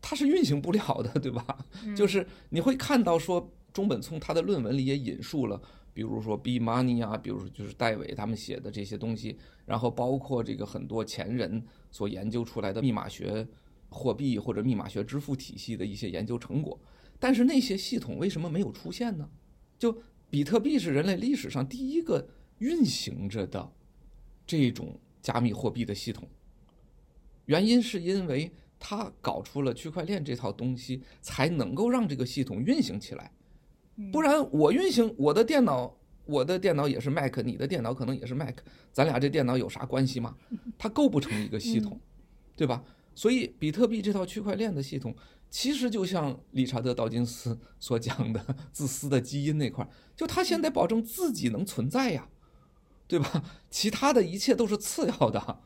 [0.09, 1.67] 它是运行不了的， 对吧？
[1.97, 5.61] 就是你会看到说，中本聪他的论文里也引述了，
[5.93, 13.45] 比如说 B Money 啊，比如说就是戴伟他们写的这些东西，然后包括这个很多前人所研究出来的密码学
[13.89, 16.79] 货币或者密码学支付体系的一些研究成果。
[17.19, 19.29] 但是那些系统为什么没有出现呢？
[19.77, 23.73] 就比特币是人类历史上第一个运行着的
[24.47, 26.29] 这种加密货币的系统，
[27.47, 28.53] 原因是因为。
[28.79, 33.33] 他搞出了区块链这套东西，才能够让这个系统运行起来。
[34.13, 38.57] 不然我运行我的电脑，我的电脑也是 Mac，你的电脑可能也是 Mac，
[38.93, 40.37] 咱俩这电脑有啥关系吗？
[40.77, 41.99] 它构不成一个系统，
[42.55, 42.85] 对吧？
[43.15, 45.17] 所以比特币这套区块链的系统，
[45.49, 52.29] 其实就像理查德·道金斯所讲的自私的基因那块，就他先得保证自己能存在呀，
[53.09, 53.43] 对吧？
[53.71, 55.61] 其他的一切都是次要的。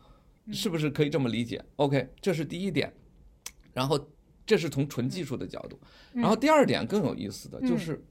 [0.52, 2.92] 是不是可以这么理解？OK，这是第一点，
[3.72, 4.10] 然后
[4.44, 5.78] 这是从纯技术的角度，
[6.12, 8.04] 然后第二点更有意思的就是，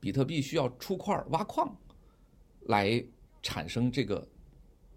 [0.00, 1.76] 比特币需要出块挖矿
[2.66, 3.04] 来
[3.42, 4.26] 产生这个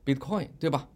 [0.05, 0.89] Bitcoin，对吧？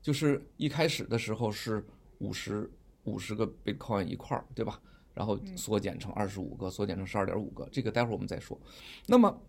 [0.00, 1.84] 就是一开始的时候是
[2.18, 2.70] 五十
[3.04, 4.80] 五十个 Bitcoin 一块，对吧？
[5.14, 8.56] 然后缩减成二十五个，缩减成十二点五个，这个待会儿我们再说。
[9.06, 9.42] 那么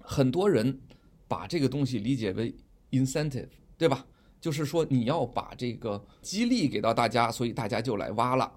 [0.00, 0.80] 很多人
[1.26, 2.54] 把这个东西理解为
[2.92, 4.06] incentive，对吧？
[4.40, 8.50] 就是说，你要把这个激励给到大家，所以大家就来挖了。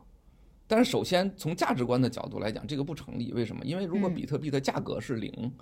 [0.65, 3.33] 但是，首先从价值观的角度来讲，这个不成立。
[3.33, 3.65] 为什么？
[3.65, 5.53] 因为如果比特币的价格是零，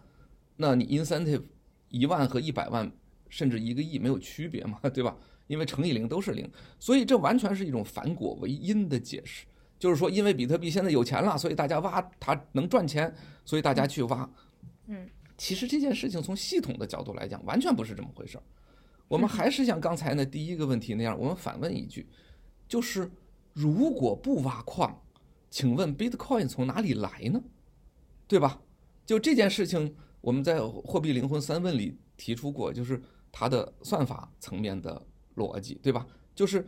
[0.58, 1.42] 那你 incentive
[1.90, 2.90] 一万和一百万，
[3.28, 5.18] 甚至一个亿没有区别嘛，对吧？
[5.48, 9.46] 因为乘以零都是零，所以这完全是一种反果为因的解释。
[9.80, 14.30] 就是说，因为比特币现在有钱了，所以大家挖它能赚钱，所以大家去挖。
[14.86, 18.44] 嗯，其实这件事情从系统的角度来讲，完全不是这么回事儿。
[19.12, 22.08] 我们还是像刚才那第一个问题那样，我们反问一句，
[22.66, 23.12] 就是
[23.52, 25.04] 如果不挖矿，
[25.50, 27.44] 请问 Bitcoin 从哪里来呢？
[28.26, 28.62] 对吧？
[29.06, 36.08] 就这件事情，我们在《货币灵魂三问》里提出过，就是它的算法层面的逻辑，对吧？
[36.34, 36.66] 就是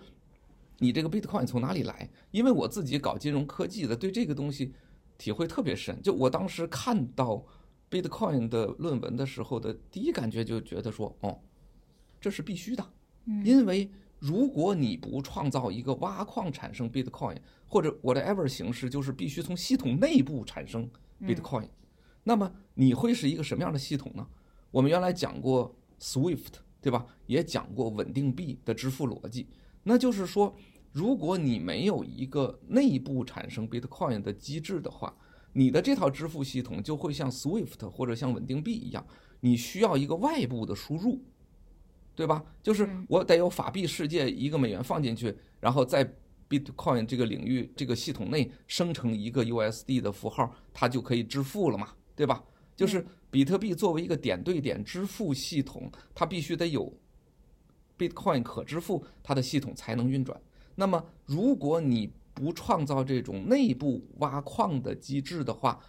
[0.79, 2.10] 你这个 Bitcoin 从哪里来？
[2.32, 4.73] 因为我自己搞金融科技的，对这个东西
[5.17, 5.97] 体会特别深。
[6.01, 7.41] 就我当时看到
[7.89, 11.39] Bitcoin 的论文的时候的第一感觉，就觉得说，哦。
[12.23, 12.93] 这是必须的，
[13.43, 17.36] 因为如果你不创造一个挖矿产生 Bitcoin
[17.67, 21.67] 或者 whatever 形式，就是必须从系统内部产生 Bitcoin，
[22.23, 24.25] 那么你会是一个什么样的系统呢？
[24.71, 27.05] 我们原来讲过 Swift，对吧？
[27.25, 29.47] 也讲过稳定币的支付逻辑，
[29.83, 30.55] 那就是说，
[30.93, 35.13] 如果你没有一个内部产生 Bitcoin 的机制的话，
[35.51, 39.05] 你的这套支付系统就会像 Swift 或者像稳定币一样，
[39.41, 41.21] 你需要一个外部的输入。
[42.15, 42.43] 对吧？
[42.62, 46.04] 就是我得有法币世界一个美元放进去，然后在
[46.49, 51.89] Bitcoin 这个领域这个系统内生成一个 USD 的符号，它就可以支付了嘛？
[52.15, 52.43] 对吧？
[52.76, 56.91] 就是比特币作为一个点对点支付系统，它必须得有
[57.97, 60.39] Bitcoin 可支付，它的系统才能运转。
[60.76, 65.80] 那么，如果你不创造这种内部挖矿的机制的话，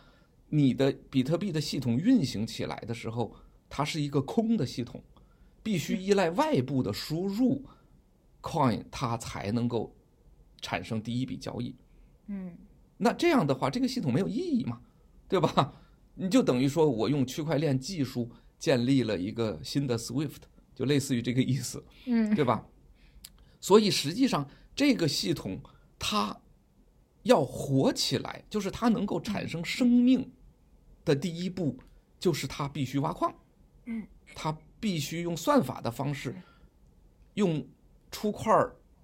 [0.48, 3.34] 你的比特币的系统运行起来的时候，
[3.68, 5.02] 它是一个空的系统。
[5.64, 7.64] 必须依赖外部的输入
[8.40, 9.92] ，coin 它才能够
[10.60, 11.74] 产生第一笔交易。
[12.26, 12.56] 嗯，
[12.96, 14.80] 那这样的话，这个系统没有意义嘛，
[15.26, 15.72] 对吧？
[16.14, 20.42] 你就等于说我用区块链技术建立了一个新的 Swift，
[20.74, 22.64] 就类似于这个意思，嗯，对吧？
[23.60, 25.58] 所以实际上这个系统
[25.98, 26.38] 它
[27.22, 30.30] 要活起来，就是它能够产生生命
[31.04, 31.78] 的第一步，
[32.20, 33.34] 就是它必须挖矿。
[33.86, 34.56] 嗯，它。
[34.80, 36.36] 必须用算法的方式，
[37.32, 37.66] 用
[38.10, 38.54] 出块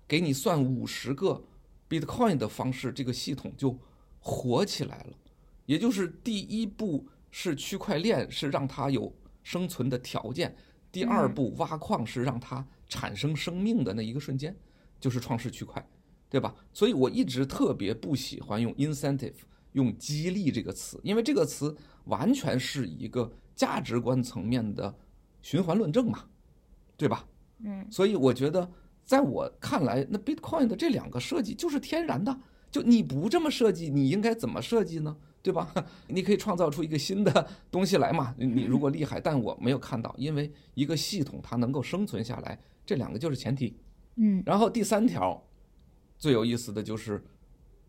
[0.06, 1.42] 给你算五十个
[1.88, 3.74] Bitcoin 的方式，这个系统就
[4.18, 5.16] 火起来了。
[5.64, 9.10] 也就是第一步是区块链，是让它有
[9.42, 10.50] 生存的条件；
[10.92, 14.54] 第二步挖矿是让它产生生命的那一个瞬间，
[15.00, 15.82] 就是创世区块，
[16.28, 16.54] 对吧？
[16.74, 19.32] 所以我一直特别不喜欢用 incentive，
[19.72, 24.94] 用激励这个词，因为这个词完全是一个价值观层面的。
[25.42, 26.18] 循环论证嘛，
[26.98, 27.26] 对吧？
[27.64, 28.70] 嗯，所以我觉得，
[29.06, 32.38] 在我看来，那 Bitcoin 的这两个设计就是天然的。
[32.70, 35.16] 就你不这么设计，你应该怎么设计呢？
[35.40, 35.72] 对吧？
[36.08, 38.34] 你可以创造出一个新的东西来嘛。
[38.36, 43.74] 你如果厉害，但我没有看到，因为一个系统它能够生存下来，这两个就是前提。
[44.16, 45.42] 嗯，然后第三条
[46.18, 47.24] 最有意思的就是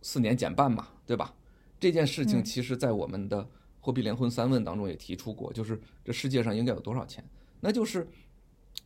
[0.01, 1.35] 四年减半嘛，对吧？
[1.81, 3.45] 这件事情其实在我们的
[3.81, 7.21] 货币灵魂三问当中也提出过，就是这世界上应该有多少钱？
[7.59, 8.07] 那就是，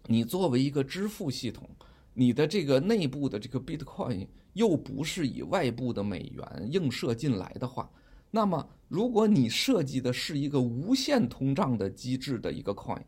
[0.08, 1.70] 你作为一个支付系统，
[2.14, 7.92] 你的这个内部的这个 Bitcoin 又不是以外部的美元映射进来的话，
[8.32, 13.04] 那么如果你设计的是一个无限通胀的机制的一个 Coin，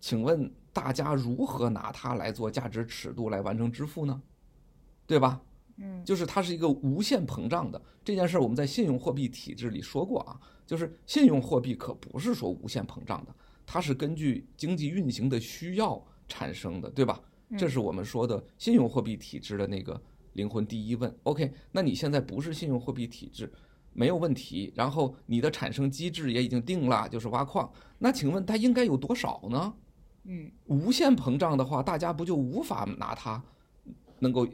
[0.00, 4.20] 请问大家如何拿它来做价值尺度来完成支付呢？
[5.06, 5.40] 对吧？
[5.76, 13.34] 嗯，就是它是一个无限膨胀的这件事儿，我们在信用货币体制里说过啊，就是信用货币可不是说无限膨胀的，
[13.66, 17.20] 它是根据经济运行的需要产生的，对吧？
[17.58, 20.00] 这是我们说的信用货币体制的那个
[20.32, 21.14] 灵魂第一问。
[21.24, 23.52] OK，那你现在不是信用货币体制，
[23.92, 24.72] 没有问题。
[24.74, 27.70] 然后你的产生机制也已经定了，就是挖矿。
[27.98, 29.74] 那请问它应该有多少呢？
[30.24, 33.40] 嗯，无限膨胀的话，大家不就无法拿它
[34.18, 34.48] 能够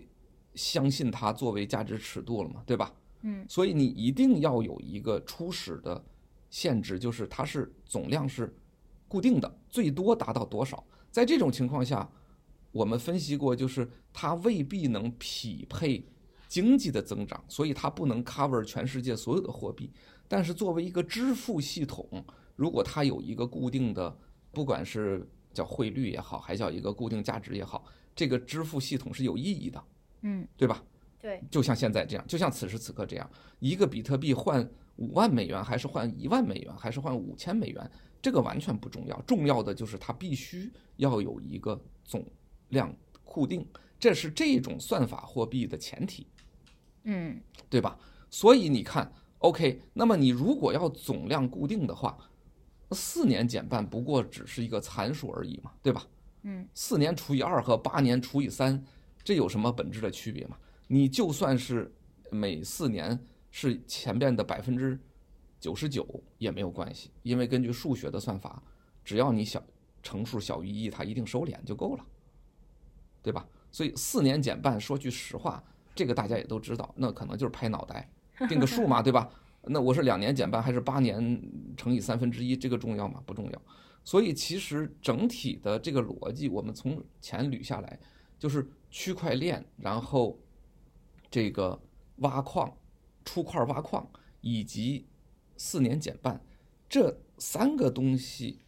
[0.56, 2.62] 相信它作为价值尺度了吗？
[2.66, 2.92] 对吧？
[3.22, 6.04] 嗯，所以你一定要有一个初始的
[6.50, 8.54] 限制，就是它是总量是
[9.08, 10.82] 固定的，最多达到多少。
[11.10, 12.10] 在这种情况下。
[12.72, 16.06] 我们分析过，就是它未必能匹配
[16.46, 19.90] 经济的增长，所以它不能 cover 全世界所有的货币。
[20.28, 22.06] 但是作为一个支付系统，
[22.54, 24.16] 如果它有一个固定的，
[24.52, 29.84] 不管是叫汇率也好，还叫一个固定价值也好，这个支付系统是有意义的，
[30.20, 30.80] 嗯，对吧？
[31.20, 42.24] 对，就像现在这样，就像此时此刻这样，一个比特币换五万美元，还是换一万美元，还是换五千美元，这个完全不重要，重要的就是它必须要有一个总。
[42.70, 43.66] 量固定，
[43.98, 46.24] 这是这种算法货币的前提，
[47.02, 47.98] 嗯，对吧？
[48.30, 52.16] 所以你看，OK，那么你如果要总量固定的话，
[52.92, 56.06] 四年减半不过只是一个参数而已嘛，对吧？
[56.42, 58.80] 嗯，四年除以二和八年除以三，
[59.24, 60.56] 这有什么本质的区别吗？
[60.92, 61.94] 你就算是
[62.32, 63.16] 每四年
[63.52, 64.98] 是前边的百分之
[65.60, 66.04] 九十九
[66.38, 68.60] 也没有关系，因为根据数学的算法，
[69.04, 69.62] 只要你小
[70.02, 72.04] 乘数小于一，它一定收敛就够了。
[73.22, 73.46] 对吧？
[73.70, 75.62] 所以四年减半，说句实话，
[75.94, 78.10] 这个大家也都知道，那可能就是拍脑袋，
[78.48, 79.30] 定个数嘛， 对吧？
[79.64, 81.40] 那我是两年减半还是八年
[81.76, 83.22] 乘以三分之一，这个重要吗？
[83.26, 83.62] 不重要。
[84.02, 88.00] 所以其实整体的这个逻辑，我们从前捋下来，
[88.38, 90.40] 就是区块链，然后
[91.30, 91.80] 这个
[92.16, 92.74] 挖矿、
[93.24, 94.06] 出块挖矿
[94.40, 95.06] 以及
[95.56, 96.40] 四年减半
[96.88, 98.58] 这三个东西，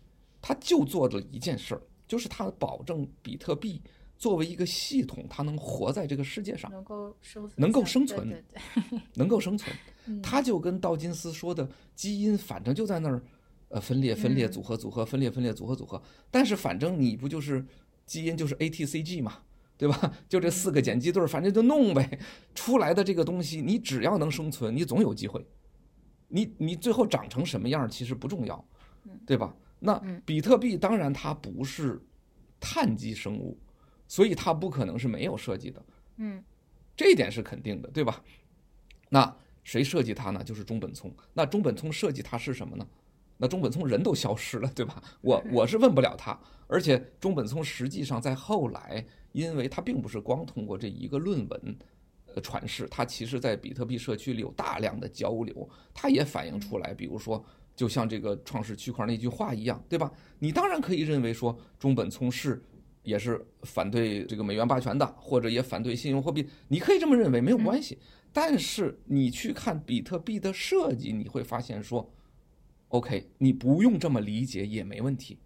[0.41, 3.83] 它就做了一件事儿，就是它保证比特币。
[4.19, 8.45] 作为一个系统，它能活在这个世界上，能够生存，能够生存，
[9.15, 9.77] 能够生存。
[10.23, 13.21] 它就跟道金斯说的，基因反正就在那儿，
[13.71, 16.01] 呃，分裂、分裂、组合、组合、分裂、分裂、组合、组合。
[16.31, 17.67] 但是反正你不就是
[18.07, 19.39] 基因就是 ATCG 嘛，
[19.83, 20.15] 对吧？
[20.31, 22.21] 就这四个碱基对，反正就弄呗。
[22.55, 25.45] 出来的这个东西，你只要能生存，你总有机会。
[26.29, 28.65] 你你最后长成什么样其实不重要，
[29.27, 29.53] 对吧？
[29.81, 32.01] 那比特币当然它不是
[32.61, 33.59] 碳基生物。
[34.07, 35.83] 所以它不可能是没有设计的，
[36.19, 36.45] 嗯，
[36.95, 38.23] 这一点是肯定的，对吧？
[39.09, 40.45] 那谁设计它呢？
[40.45, 41.11] 就是中本聪。
[41.33, 42.87] 那中本聪设计它是什么呢？
[43.39, 45.03] 那中本聪人都消失了，对吧？
[45.23, 46.39] 我我是问不了他。
[46.67, 51.77] 而且中本聪实际上在后来，因为它并不是光通过这一个论文，
[52.35, 60.13] 呃，传世，它其实在比特币社区里有大量的交流，它也反映出来，比如说，就像这个创世区块那句话一样，对吧？
[60.39, 62.63] 你当然可以认为说中本聪是。
[63.05, 67.99] 也是反对这个美元霸权的，或者也反对信用货币，你可以这么认为，没有关系。
[68.33, 72.09] 但是你去看比特币的设计，你会发现说
[72.91, 75.37] ，OK，你不用这么理解也没问题，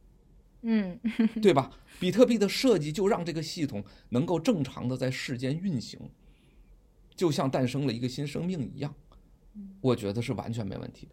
[0.68, 0.98] 嗯，
[1.40, 1.70] 对吧？
[2.00, 6.00] 比特币的设计就让这个系统能够正常的在世间运行，
[7.14, 8.92] 就像诞生了一个新生命一样，
[9.80, 11.12] 我觉得是完全没问题的。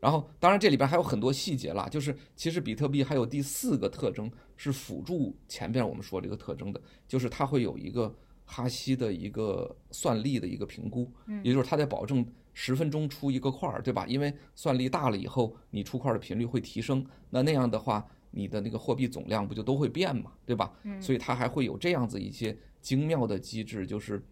[0.00, 11.10] 然后，当然这里边还有很多细节啦，就是其实比特币还有第四个特征是辅助前边我们说这个特征的，就是它会有一个哈希的一个算力的一个评估，
[11.42, 14.06] 也就是它在保证十分钟出一个块儿，对吧？
[14.06, 20.72] 因为算力大了以后，你出块的频率会提升，那那样的话，你的那个货币总量不就都会变嘛，对吧？
[21.00, 24.22] 所以它还会有这样子一些精妙的机制，就是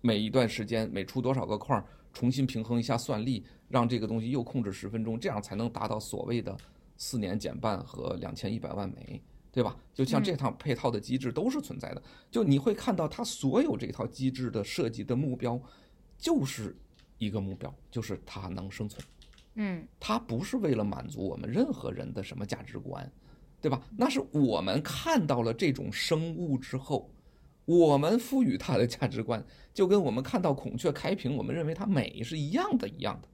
[0.00, 1.84] 每一段时间每出多少个块儿。
[2.12, 6.56] 重新平衡一下算力，让这个东西又控制十分钟，这样才能达到所谓的
[6.96, 9.22] 四年减半和两千一百万枚，
[9.52, 9.76] 对吧？
[9.94, 12.02] 就像这套配套的机制都是存在的。
[12.28, 15.60] 就你会看到它所有这套机制的设计的目标，
[16.18, 16.76] 就是
[17.18, 19.00] 一个目标，就是它能生存。
[19.54, 23.08] 嗯，它不是为了满足我们任何人的什么价值观，
[23.60, 23.82] 对吧？
[23.96, 27.10] 那是我们看到了这种生物之后。
[27.66, 33.28] 我们赋予它的价值观，就跟我们看到孔雀开屏，我们认为它美是一样的，一样的，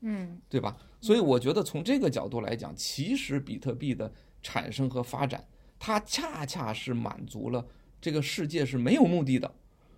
[0.00, 0.76] 嗯，对吧？
[1.00, 4.12] 所以我觉得从这个角度来讲，其实比特币的
[4.42, 5.46] 产生和发展，
[5.78, 7.64] 它恰恰是满足了
[8.00, 9.54] 这个世界是没有目的的。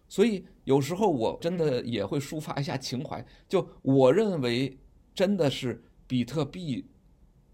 [0.08, 4.78] 所以有时候我真的也会抒发一下情怀，就我认为
[5.14, 6.86] 真的是比特币，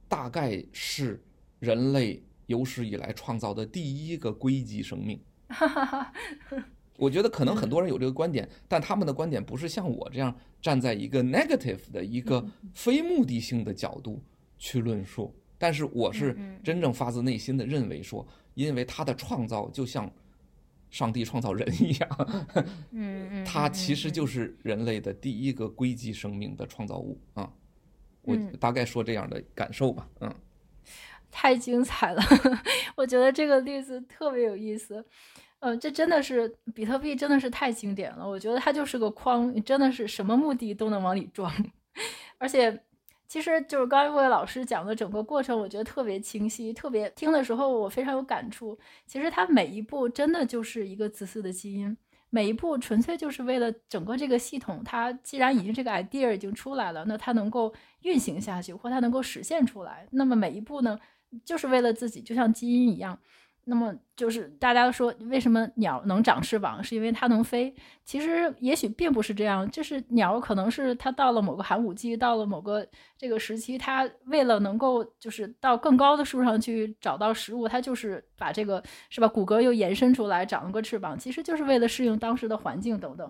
[0.09, 1.23] 大概是
[1.67, 5.21] 人类有史以来创造的第一个硅基生命。
[6.97, 14.23] 我觉得可能很多人有这个观点，但他们的观点不是像我这样站在一个 negative 的一个非目的性的角度
[14.59, 15.35] 去论述。
[15.59, 20.11] 但是我是真正发自内心的认为说，因为他的创造就像。
[20.89, 22.09] 上帝创造人一样，
[22.95, 27.53] 嗯嗯，他其实就是人类的第一个硅基生命的创造物啊。
[28.23, 30.33] 我大概说这样的感受吧，嗯。
[31.39, 32.23] 太精彩了，
[32.97, 35.05] 我觉得这个例子特别有意思。
[35.59, 38.27] 嗯，这真的是比特币，真的是太经典了。
[38.27, 41.53] 我觉得它就是个筐，真的是什么目的都能往里装，
[42.39, 42.83] 而且。
[43.29, 48.79] 其实就是刚才魏老师讲的整个过程，我觉得特别清晰，特别听的时候我非常有感触。
[49.05, 51.95] 其实它每一步真的就是一个自私的基因，
[52.31, 54.81] 每一步纯粹就是为了整个这个系统。
[54.85, 60.97] 它既然已经这个 idea 已经出来了，那它能够运行下去，或它能够实现出来，那么每一步呢，
[61.45, 63.19] 就是为了自己，就像基因一样。
[63.69, 66.81] 那么就是大家说，为什么鸟能长翅膀？
[66.85, 67.75] 是因为它能飞？
[68.05, 72.87] 其实也许并不是这样，就是鸟可能是它到了某个寒武纪，到了某个
[73.19, 83.29] 这个时期，它为了能够就是到更高的树上去找到食物，它就是把这个是吧，骨骼又延伸出来，长了个翅膀，其实就是为了适应当时的环境等等。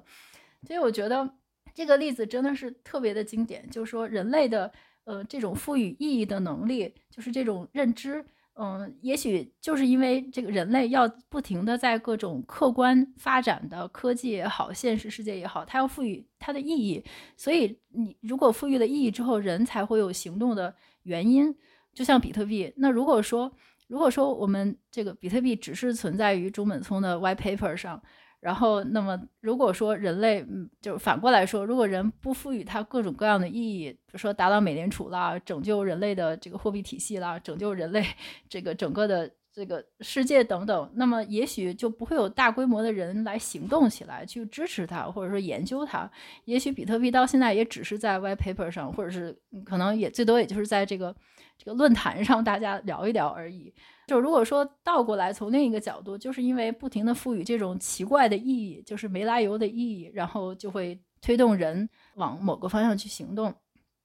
[0.67, 1.31] 所以我觉得
[1.73, 4.71] 这个例子真的是特别的经典，就是说人类的
[5.07, 8.23] 呃这种赋予意义的能力，就是这种认知。
[8.59, 17.05] 嗯，也许就是因为这个人类要不停地在各种客观发展的科技也好，现实世界也好，它要赋予它的意义。
[17.37, 21.55] 所以你如果赋予了意义之后，人才会有行动的原因。
[21.93, 23.53] 就像比特币，那如果说
[23.89, 28.03] 如果说我们这个比特币只是存在于中本聪的 white paper 上。
[28.41, 38.05] 然后，那么如果说人类，嗯，就是反过来说，如果人不赋予它各种各样的意义，比如说打倒美联储啦，拯救人类的这个货币体系啦，拯救人类
[38.49, 46.09] 这个整个的这个世界等等，那么也许就不会有大规模的人来行动起来去支持它，或者说研究它。
[46.45, 51.13] 也许比特币到现在也只是在 white paper 上，或者是可能也最多也就是在这个
[51.57, 53.75] 这个论坛上大家聊一聊而已。
[54.07, 63.55] 就如果说倒过来，从另一个角度，就是因为不停的赋予这种奇怪的意义，就是没来由的意义，然后就会推动人往某个方向去行动。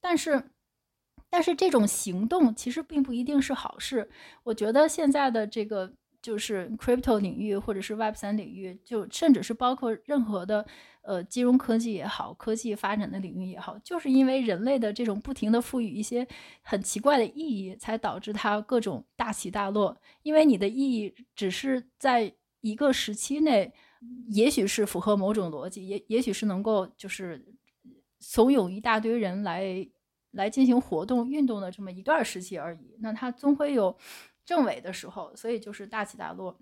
[0.00, 0.50] 但是，
[1.30, 4.10] 但是这种行动其实并不一定是好事。
[4.42, 5.92] 我觉得现在的这个。
[6.22, 10.64] 就是 crypto 领域，或者是 Web 三领域，就甚至是包括任何的
[11.02, 16.24] 呃金融科技也好，科技发展的领域也好，就是因为人类的这种不停的赋予一些
[16.62, 20.00] 很奇怪的意义，才导致它各种大起大落。
[20.22, 23.72] 因为你的意义只是在一个时期内，
[24.30, 27.44] 也许是符合某种逻辑，也也许是能够就是
[28.20, 29.84] 怂恿一大堆人来
[30.30, 32.96] 来进行活动运动的这么一段时期而已。
[33.00, 33.98] 那它终会有。
[34.52, 36.54] 政委的时候，所以就是大起大落。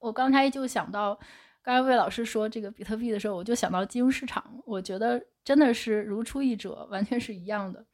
[0.00, 1.16] 我刚才就想到，
[1.62, 4.60] 刚才魏老师说这个比特币的时候，我就想到金融市场。
[4.64, 7.86] 我觉得真的是如出一辙，完全是一样的。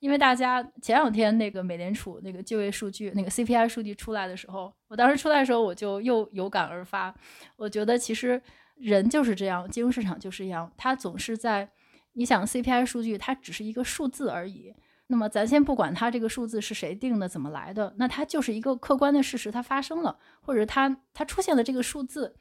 [0.00, 7.14] 因为大家前两天那个美联储那个就业数据，那个 CPI 数据出来的时候，我当时出来的时候，我就又有感而发。
[7.56, 8.42] 我觉得其实
[8.74, 11.70] 人就是这样，金融市场就是一样，它总是在，
[12.12, 14.74] 你想 CPI 数据，它只是一个数字而已。
[15.08, 22.36] 那么咱先不管它这个数字是谁定的，怎么来的，那它就是一个客观的事实，它发生了，或者它它出现了这个数字。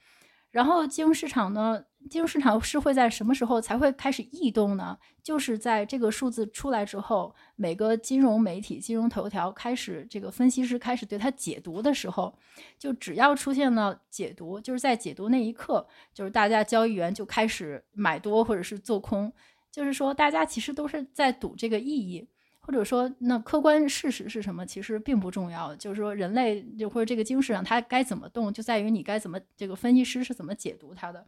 [0.51, 4.97] 然后金融市场呢，金融市场是会在什么时候才会开始异动呢？
[5.21, 12.33] 就是在这个数字出来之后，每个金融媒体、金融头条开始这个分析师开始对它解读的时候，
[12.79, 19.33] 就只要出现了解读，就是在解读那一刻，就是大家交易员就开始买多或者是做空，
[19.69, 22.29] 就是说大家其实都是在赌这个意义。
[22.65, 24.65] 或者说，那客观事实是什么？
[24.65, 25.75] 其实并不重要。
[25.75, 31.23] 就是说，人类就或者这个精神上它该怎么动，就在于你该怎么这个分析师是怎么解读它的。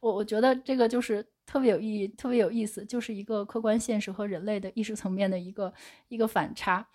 [0.00, 5.72] 我我觉得这个就是特别有意义，特别有意思，就是一个客观现实和人类的意识层面的一个
[6.08, 6.86] 一个反差。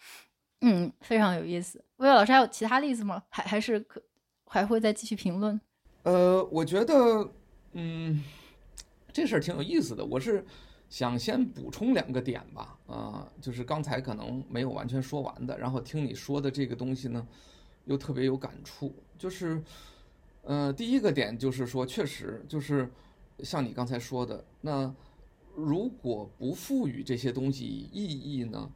[0.62, 1.84] 嗯，非常有意思。
[1.96, 3.24] 魏老师还有其他例子吗？
[3.30, 4.00] 还还是可
[4.46, 5.60] 还会再继续评论？
[6.04, 7.28] 呃，我觉得，
[7.72, 8.24] 嗯，
[9.12, 10.06] 这事儿挺有意思的。
[10.06, 10.46] 我是。
[10.90, 17.28] 想先补充两个点吧，啊，就是刚才可能没有完全说完的，然后听你说的这个东西呢，
[17.86, 18.96] 又特别有感触。
[19.18, 19.62] 就是，
[20.42, 22.90] 呃，第一个点就是说，确实就是
[23.40, 24.94] 像你刚才说的，那
[25.56, 28.72] 如果不赋予这些东西意义呢，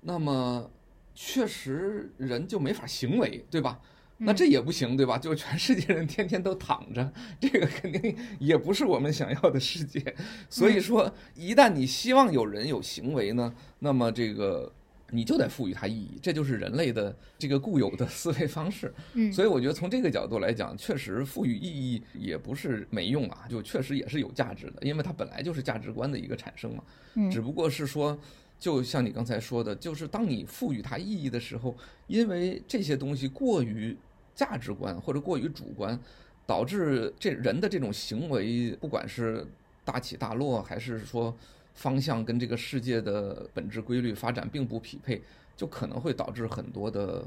[0.00, 0.68] 那么
[1.14, 3.80] 确实人就没法行为，对吧？
[4.18, 5.18] 那这也不行，对吧？
[5.18, 10.14] 就全世界人天天都躺着，这个肯定也不是我们想要的世界。
[10.48, 14.72] 所以说，一旦你希望有人有行为呢，那么这个
[15.10, 18.94] 你就得赋予它意义，这就是人类的这个固有的思维方式。
[19.14, 26.84] 嗯，所以我觉得从这个角度来讲，确实赋予意义也不是没用啊，就确实也是有价值的，因为它本来就是价值观的一个产生嘛。
[27.14, 28.16] 嗯，只不过是说。
[28.62, 31.74] 就像你刚才说的，就是当你赋予它意义的时候，
[32.06, 33.96] 因为这些东西过于
[34.36, 35.98] 价值观或者过于主观，
[36.46, 39.44] 导致这人的这种行为，不管是
[39.84, 41.36] 大起大落，还是说
[41.74, 45.20] 方向跟这个世界的本质规律发展并不匹配，
[45.56, 47.26] 就可能会导致很多的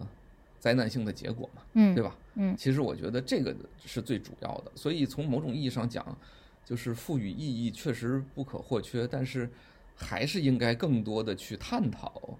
[0.57, 2.15] 灾难性的结果嘛，嗯，对吧？
[2.35, 3.53] 嗯，其实我觉得这个
[3.85, 4.71] 是最主要的。
[4.73, 6.17] 所以从某种意义上讲，
[6.63, 9.49] 就是赋予意义确实不可或缺，但是。
[9.95, 12.37] 还是应该更多的去探讨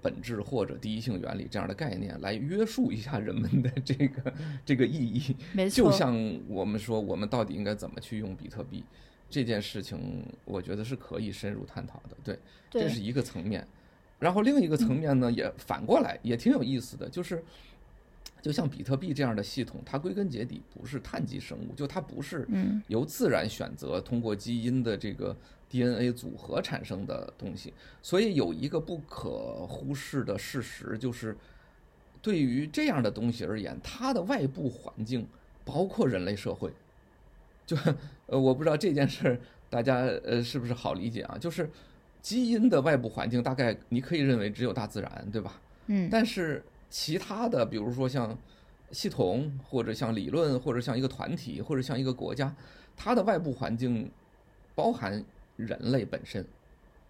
[0.00, 4.32] 本质或者第一性原理这样的概念，来约束一下人们的这个
[4.64, 5.34] 这个意义。
[5.52, 6.14] 没错，就像
[6.46, 8.84] 我们说，我们到底应该怎么去用比特币
[9.28, 12.16] 这件事情，我觉得是可以深入探讨的。
[12.22, 12.38] 对，
[12.70, 13.66] 对，这是一个层面。
[14.20, 17.42] 然后另一个层面呢，也反过来也挺有意思的，就是
[18.40, 22.46] 就像比特币这样的系统，它归根结底不是碳基生物，就它不是
[22.86, 25.36] 由自然选择通过基因的这个。
[25.68, 31.36] DNA 组合产生的东西，所以有一个不可忽视的事实，就是
[32.22, 35.26] 对于这样的东西而言，它的外部环境
[35.66, 36.72] 包括人类社会。
[37.66, 37.76] 就
[38.26, 39.38] 呃，我不知道这件事
[39.68, 41.36] 大家呃是不是好理解啊？
[41.38, 41.68] 就是
[42.22, 45.60] 基因的外部环境，大概你可以认为只有大自然，对吧？
[45.88, 46.08] 嗯。
[46.10, 48.34] 但是其他的，比如说像
[48.90, 52.56] 系统，或者像理论，或者像一个团体，或者像一个国家，
[52.96, 54.10] 它的外部环境
[54.74, 55.22] 包含。
[55.58, 56.42] 人类本身，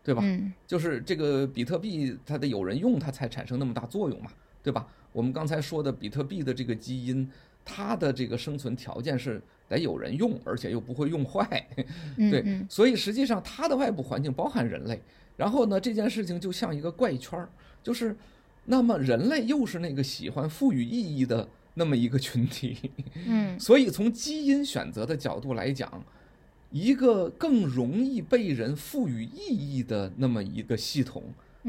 [0.03, 0.23] 对吧？
[0.25, 4.33] 嗯，就是这个比特币，它得有人用，它才产生那么大作用嘛，
[4.63, 4.89] 对吧？
[5.13, 7.31] 我们刚才说的比特币的这个基因，
[7.65, 11.67] 它的这个生存条件是得有人用，而且又不会用坏，
[12.17, 12.67] 对。
[12.71, 14.99] 所以实际上它的外部环境包含人类。
[15.37, 17.49] 然后呢，这件事情就像一个怪圈儿，
[17.83, 18.17] 就是
[18.65, 22.91] 那么人类又是那个喜欢赋予意义的那么一个群体。
[23.27, 26.03] 嗯，所以从基因选择的角度来讲。
[26.71, 31.23] 一个更容易被人赋予意义的那么一个系统，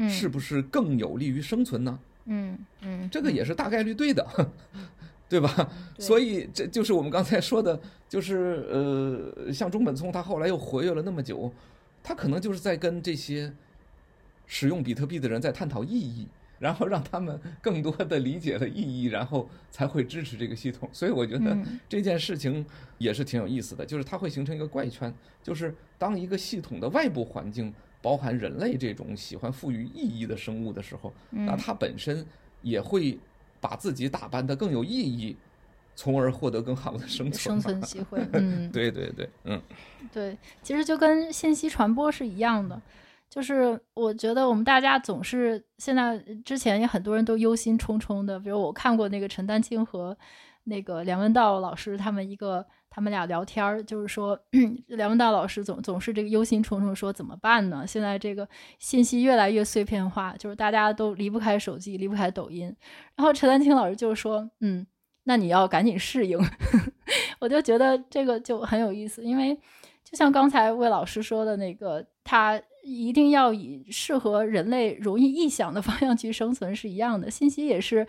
[0.08, 1.98] 是不是更有利于生存呢？
[2.26, 4.26] 嗯嗯，这个也是大概率对的，
[5.28, 5.72] 对吧？
[5.96, 6.04] 对。
[6.04, 11.52] 所以这就是我们刚才说的，就是呃，像中本聪他后来又活跃了那么久，
[12.02, 13.52] 他可能就是在跟这些
[14.46, 16.28] 使用比特币的人在探讨意义。
[16.60, 20.88] 然后让他们更多的理解了意义，然后才会支持这个系统。
[20.92, 21.56] 所以我觉得
[21.88, 22.64] 这件事情
[22.98, 32.24] 也是挺有意思的，就是它会形成一个怪圈，就是当一个系统的外部环境包含人类这种喜欢赋予意义的生物的时候，那它本身
[32.60, 33.18] 也会
[33.58, 35.34] 把自己打扮得更有意义，
[35.96, 38.20] 从而获得更好的生存生存机会。
[38.34, 39.60] 嗯，对对对，嗯，
[40.12, 42.80] 对，其实就跟信息传播是一样的。
[43.30, 50.18] 就是我觉得我们大家总是现在之前也很多人都忧心忡忡的，比如我看过那个陈丹青和
[50.64, 54.36] 那个梁文道老师他们一个他们俩聊天儿，就是说
[54.88, 57.86] 梁文道老师总总是这个忧心忡忡说怎么办呢？
[57.86, 58.48] 现在这个
[58.80, 62.74] 信息越来越碎片化，就是大家都离不开手机，离不开抖音。
[63.14, 64.84] 然后陈丹青老师就说：“嗯，
[65.22, 66.36] 那你要赶紧适应。
[67.38, 69.54] ”我就觉得这个就很有意思，因为
[70.02, 72.60] 就像刚才魏老师说的那个他。
[72.82, 78.06] 一定要以适合人类容易臆想的方向去生存是一样的，信息也是，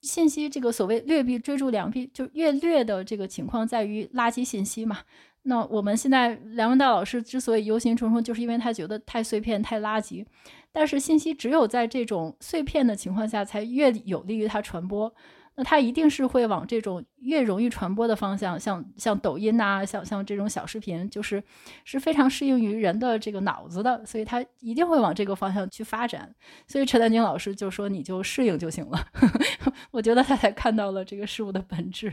[0.00, 4.98] 信息这个所谓劣币追逐良币，就越劣的这个情况在于垃圾信息嘛。
[5.42, 10.24] 那我们现在梁文道老师之所以忧心忡忡，就是因为他觉得太碎片、太垃圾。
[10.72, 15.14] 但是信息只有在这种碎片的情况下，才越有利于它传播。
[15.56, 21.42] 那它一定是会往这种越容易传播的方向，像像抖音呐、啊，像像这种小视频，就是
[21.84, 26.34] 是非常适应于人的这个脑子的，所以它一定会往这个方向去发展。
[26.68, 28.98] 所以陈丹青老师就说：“你就适应就行了。
[29.90, 32.12] ”我觉得他才看到了这个事物的本质。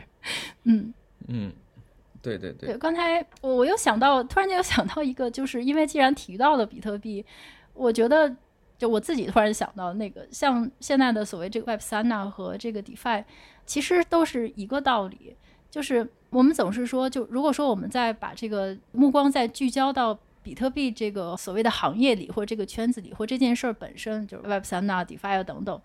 [0.64, 0.94] 嗯
[1.28, 1.52] 嗯，
[2.22, 2.70] 对对对。
[2.70, 7.26] 对，刚才我我又想到，突然间又想到一个，就是因为既然提到了比特币，
[7.74, 8.34] 我觉得。
[8.84, 13.24] 就我自己突然想到，那个像现在的所谓这个 Web 三呐和这个 DeFi，
[13.66, 15.38] 其实都是一个道理。
[15.72, 25.82] 就是我们总是说，就如果说我们再把这个目光再聚焦到比特币这个所谓的行业里，或这个圈子里，或这件事儿本身，就是 Web 三呐、DeFi 等等，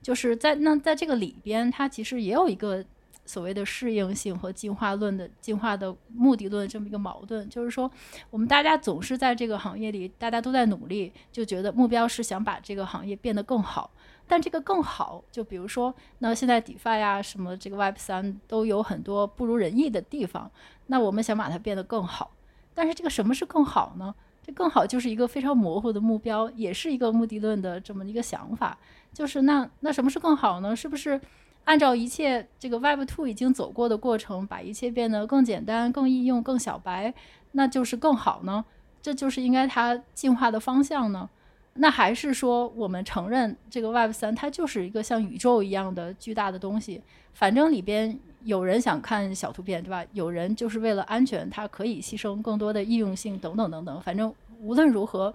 [0.00, 2.82] 就是在那在这个里边，它其实也有一个。
[3.28, 7.90] 所谓的适应性和进化论的进化的目的论这么一个矛盾，就是说，
[8.30, 13.90] 我们大家总是在这个行业里，大家都在努力，就觉得目标是想把这个行业变得更好。
[14.26, 20.50] 但这个更好，就比如说，那现在 DeFi 呀，什么这个 Web 三都有很多不如人意的地方。
[20.86, 22.30] 那我们想把它变得更好，
[22.74, 24.14] 但是这个什么是更好呢？
[24.42, 28.78] 这更好就是一个非常模糊的目标，也是一个目的论的这么一个想法。
[29.12, 30.74] 就是那那什么是更好呢？
[30.74, 31.20] 是不是
[31.68, 37.12] 按照一切这个 Web Two 已经走过的过程，把一切变得更简单、更易用、更小白，
[37.52, 38.64] 那就是更好呢？
[39.02, 41.28] 这就是应该它进化的方向呢？
[41.74, 47.02] 那还是说，我们承认这个 Web 三它就是一个像宇宙一样的巨大的东西。
[47.34, 50.02] 反正里边有人想看小图片，对吧？
[50.14, 54.00] 有人就是为了安全，它可以牺牲更多的易用性等等等等。
[54.00, 55.34] 反正无论如何，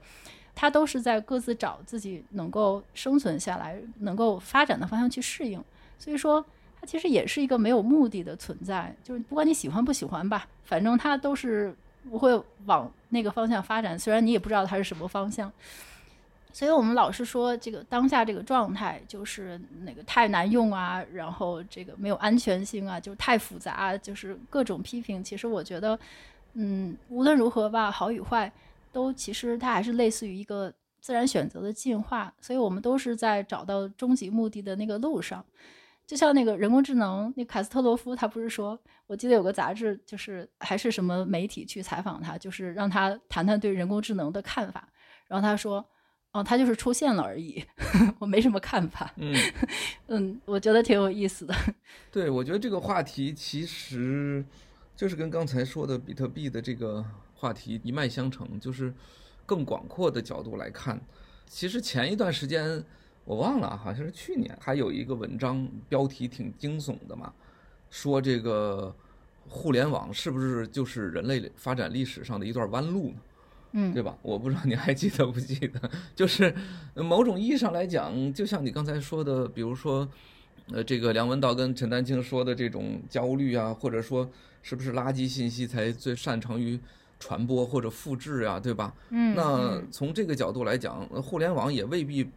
[0.55, 5.63] 它都是在各自找自己能够生存下来、能够发展的方向去适应。
[5.97, 6.43] 所以说，
[6.79, 8.95] 它其实也是一个没有目的的存在。
[9.03, 11.75] 就是不管你喜欢不喜欢吧，反正它都是
[12.09, 13.97] 不会往那个方向发展。
[13.97, 15.51] 虽然你也不知道它是什么方向。
[16.55, 25.23] 所以我们老是说，这个当下这个状态就是那个太难用啊，然后这个没有安全性啊，就是太复杂，就是各种批评。
[25.23, 25.97] 其实我觉得，
[26.53, 28.51] 嗯，无论如何吧，好与坏，
[28.91, 30.71] 都其实它还是类似于一个
[31.01, 32.31] 自然选择的进化。
[32.39, 35.43] 所以我们都是在找到终极目的的那个路上。
[36.05, 44.87] 就像那个人工智能，那卡斯特罗夫他不是说，我记得有个杂志，就是还是什么媒体去采访他，就是让他谈谈对人工智能的看法，
[45.27, 45.85] 然后他说。
[46.33, 47.63] 哦，他就是出现了而已，
[48.17, 49.13] 我没什么看法。
[49.17, 49.35] 嗯
[50.09, 51.53] 嗯，我觉得挺有意思的。
[52.11, 54.43] 对，我觉得这个话题其实
[54.95, 58.91] 就是跟刚才说的比特币的这个话题一脉相承，就是
[59.45, 60.99] 更广阔的角度来看。
[61.45, 62.83] 其实前一段时间
[63.25, 67.33] 我忘了，好像是去年，还有一个文章标题挺惊悚的嘛，
[67.89, 68.93] 说这个
[69.47, 73.15] 互联网是不是就是人类发展历史上的一段弯路呢？
[73.75, 74.15] 嗯，对吧？
[74.21, 76.53] 我不知道你还记得不记得，就是
[76.95, 80.07] 某种意义上来讲，就像你刚才说的，比如说，
[80.71, 84.29] 呃，这个梁文道跟陈丹青说的这种焦虑啊，或者说
[84.61, 86.79] 是不是垃圾信息才最擅长于
[87.19, 88.93] 传播或者复制啊，对吧？
[89.09, 92.29] 嗯，那从这个角度来讲，互联网也未必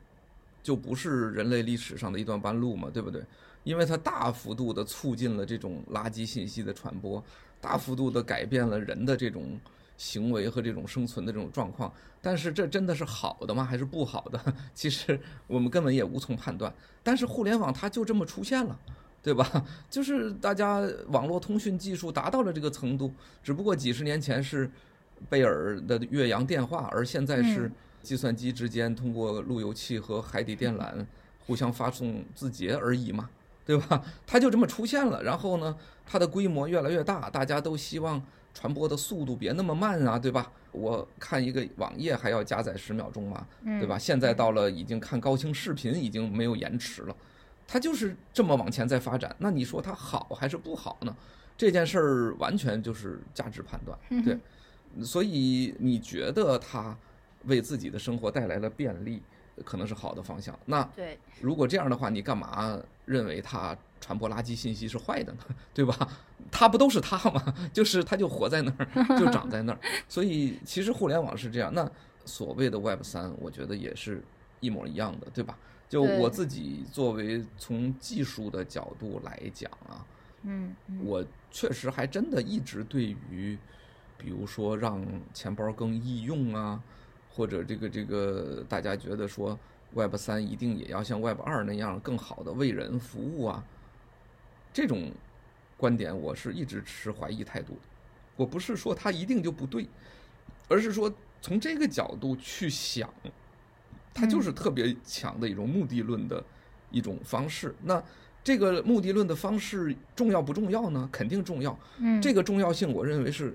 [0.67, 3.23] 就不是人类历史上的一段弯路嘛，对不对？
[3.63, 7.23] 因为它大幅度的促进了这种垃圾信息的传播，
[7.61, 9.61] 大幅度的改变了人的这种。
[9.99, 11.91] 行为和这种生存的这种状况，
[12.21, 13.65] 但是这真的是好的吗？
[13.65, 14.39] 还是不好的？
[14.75, 16.71] 其实我们根本也无从判断。
[17.03, 18.79] 但是互联网它就这么出现了，
[19.23, 19.51] 对吧？
[19.89, 23.11] 就是大家网络通讯技术达到了这个程度，
[23.43, 24.71] 只不过几十年前是
[25.31, 27.73] 贝尔的越洋电话，而现在是
[28.07, 31.05] 计算机之间通过路由器和海底电缆
[31.47, 33.29] 互相发送字节而已嘛，
[33.65, 34.03] 对吧？
[34.27, 35.77] 它就这么出现了，然后呢，
[36.07, 38.23] 它的规模越来越大，大家都希望。
[38.59, 40.51] 传播的速度别那么慢啊，对吧？
[40.73, 43.99] 我看一个网页还要加载十秒钟嘛，对吧？
[43.99, 47.15] 现在到了已经看高清视频已经没有延迟了，
[47.69, 49.37] 它就是这么往前在发展。
[49.41, 51.15] 那你说它好还是不好呢？
[51.55, 54.39] 这件事儿完全就是价值判断，对。
[55.05, 56.97] 所以你觉得它
[57.47, 59.23] 为自己的生活带来了便利，
[59.65, 60.59] 可能是好的方向。
[60.67, 63.77] 那对，如果这样的话，你干嘛认为它？
[63.99, 65.39] 传播垃圾信息是坏的呢，
[65.73, 65.97] 对吧？
[66.53, 67.43] 它不都是它吗？
[67.73, 69.79] 就是它就活在那儿，就长在那儿。
[70.07, 71.73] 所以其实互联网是这样。
[71.73, 71.91] 那
[72.27, 74.23] 所谓的 Web 三，我觉得也是
[74.61, 75.59] 一模一样的，对吧？
[75.89, 80.05] 就我自己作为从技术的角度来讲啊，
[80.43, 83.59] 嗯，我确实还真的一直对于，
[84.19, 86.81] 比如说让钱包更易用啊，
[87.37, 89.59] 或者这个这个大家觉得说
[89.93, 93.63] Web 三一定也要像 Web 二那样更好的为人服务啊。
[94.73, 95.13] 这种
[95.77, 97.81] 观点我是一直持怀疑态度的，
[98.37, 99.87] 我不是说它一定就不对，
[100.69, 101.13] 而是说
[101.43, 103.13] 从这个角度去想，
[104.15, 106.43] 它就是特别强的一种目的论的
[106.91, 107.75] 一种方式。
[107.83, 108.03] 那
[108.43, 111.07] 这个目的论的方式重要不重要呢？
[111.13, 111.79] 肯定重要。
[111.99, 113.55] 嗯这个重要性，我认为是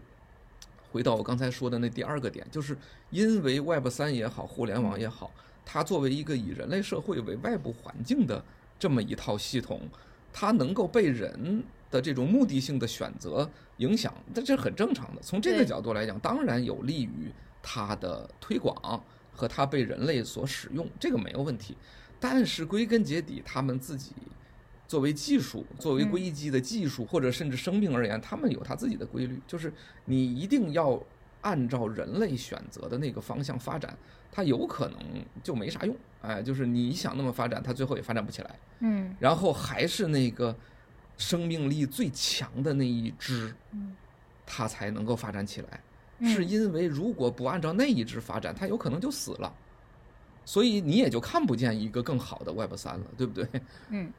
[0.91, 2.77] 回到我刚才说的那第二个点，就是
[3.09, 5.31] 因为 Web 三也好，互联网也好，
[5.65, 8.43] 它作为一个以人类社会为外部环境的
[8.77, 9.81] 这么一套系统。
[10.33, 15.21] 它能够被人的这种目的性的选择影响，这是很正常的。
[15.21, 17.29] 从这个角度来讲，当然有利于
[17.61, 21.75] 它的推广和它被人类所使用，这个没有问题。
[22.17, 24.13] 但是归根结底，他们自己
[24.91, 29.71] 作为技术、作为硅基的技术或者甚至生命而言，他们有他自己的规律，就是
[30.03, 31.01] 你一定要
[31.39, 33.97] 按照人类选择的那个方向发展。
[34.29, 34.99] 它有可能
[35.41, 38.59] 就没啥用，哎，就是你想那么发展，它最后也发展不起来。
[38.79, 40.53] 嗯，然后还是那个
[41.15, 43.55] 生命力最强的那一支，
[44.45, 45.81] 它才能够发展起来。
[46.27, 49.55] 是因为如果不按照那一支发展，它有可能就死了。
[50.43, 53.47] 所以你也就看不见一个更好的 Web 三了，对不对？
[53.89, 54.11] 嗯，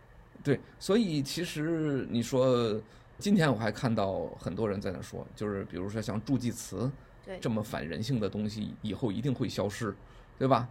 [0.42, 2.80] 对，所以其实你说
[3.18, 6.90] 今天我还看到很多人在那说，就是比如说像助记词，
[7.24, 9.94] 对，这么反人性的东西以后一定会消失，
[10.38, 10.68] 对吧？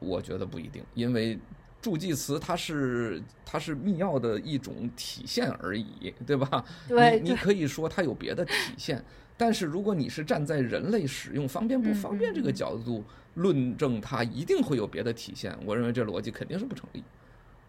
[0.00, 1.38] 我觉得不一定，因为
[1.80, 6.64] 助记词它是它是密钥的一种体现而已，对吧？
[6.88, 9.04] 对，你你可以说它有别的体现，
[9.36, 13.04] 但是如果你是站在人类使用方便不方便这个角度
[13.34, 15.56] 论证，它一定会有别的体现。
[15.64, 17.04] 我认为这逻辑肯定是不成立，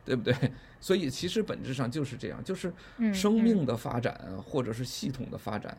[0.05, 0.35] 对不对？
[0.79, 2.73] 所以其实本质上就是这样，就是
[3.13, 5.77] 生命的发展或者是系统的发展，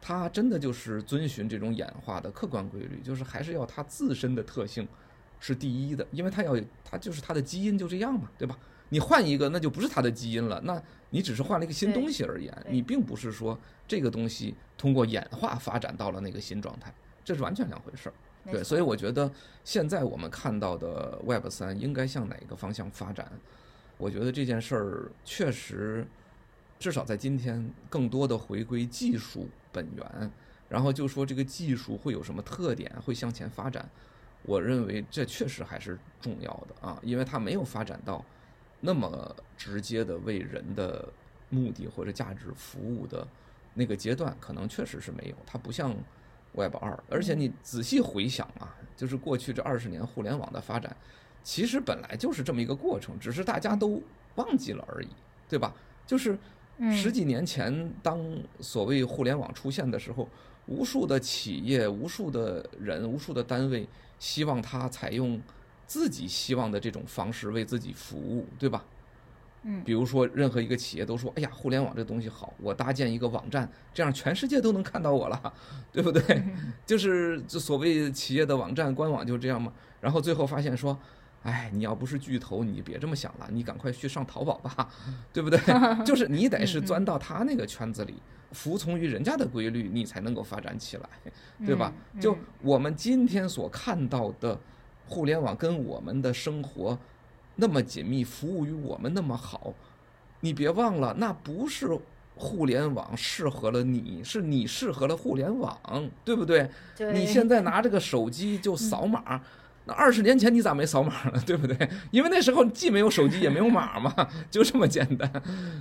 [0.00, 4.86] 它真的就是遵循这种演化的客观规律，就是还是要它自身的特性。
[5.40, 8.58] 是第一的，因为它要它就是它的基因就这样嘛，对吧？
[8.88, 13.56] 你换一个，那就不是它的基因了，那你只是换了一个新东西而言，你并不是说
[13.86, 16.92] 这个东西通过演化发展到了那个新状态，
[17.24, 18.12] 这是完全两回事儿。
[18.50, 19.30] 对，所以我觉得
[19.64, 23.30] 现在我们看到的 Web 三应该向哪个方向发展？
[23.96, 26.06] 我觉得这件事儿确实，
[26.78, 30.30] 至少在今天，更多的回归技术本源，
[30.68, 33.88] 然后就说这个技术会有什么特点，会向前发展。
[34.42, 38.24] 我认为这确实还是重要的啊，因为它没有发展到
[38.80, 41.08] 那么直接的为人的
[41.50, 43.26] 目的或者价值服务的
[43.74, 45.34] 那个阶段，可能确实是没有。
[45.44, 45.92] 它不像
[46.52, 50.96] Web 二，而且你仔细回想啊，就是过去这二十年互联网的发展，
[51.42, 54.02] 其实本来就是这么一个过程，只是大家都
[54.34, 55.08] 忘记了而已，
[55.48, 55.74] 对吧？
[56.06, 56.38] 就是
[56.90, 58.20] 十几年前，当
[58.60, 60.28] 所谓互联网出现的时候，
[60.66, 63.88] 无数的企业、无数的人、无数的单位。
[64.20, 65.40] 希望他采用
[65.86, 68.84] 自己希望的这种方式为自己服务，对吧？
[69.70, 75.52] 嗯，比如说任何一个企业都说：“哎呀，互联网这东西好，我搭建一个网站，这样全世界都能看到我了，
[75.92, 76.42] 对不对？”
[76.86, 79.70] 就是这所谓企业的网站官网就这样嘛。
[80.00, 80.98] 然后最后发现说
[81.44, 84.88] ：“哎，你要不是巨头，你别这么想了，你赶快去上淘宝吧，
[85.32, 85.58] 对不对？
[86.04, 88.14] 就是你得是钻到他那个圈子里。”
[88.52, 91.08] 服从于人家的规律，你才能够发展起来，
[91.66, 91.92] 对吧？
[92.18, 94.58] 就我们今天所看到的
[95.06, 96.98] 互联网跟我们的生活
[97.60, 99.74] 那么紧密，服务于我们那么好，
[100.40, 101.98] 你别忘了，那不是
[102.36, 105.76] 互联网适合了你，是你适合了互联网，
[106.24, 106.70] 对不对？
[107.12, 109.40] 你现在拿这个手机就扫码。
[109.86, 111.42] 那二十年前你咋没扫码呢？
[111.44, 111.76] 对不对？
[112.12, 114.14] 因为那时候既没有手机也没有码嘛，
[114.50, 115.30] 就这么简单。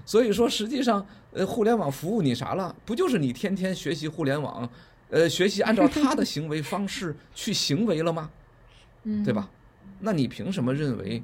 [0.04, 2.76] 所以说，实际上，呃，互联网服务你啥了？
[2.86, 4.68] 不就是你天天学习互联网，
[5.10, 8.32] 呃，学习按照他的行为方式去行为了吗？
[9.24, 9.50] 对吧？
[10.00, 11.22] 那你凭什么认为，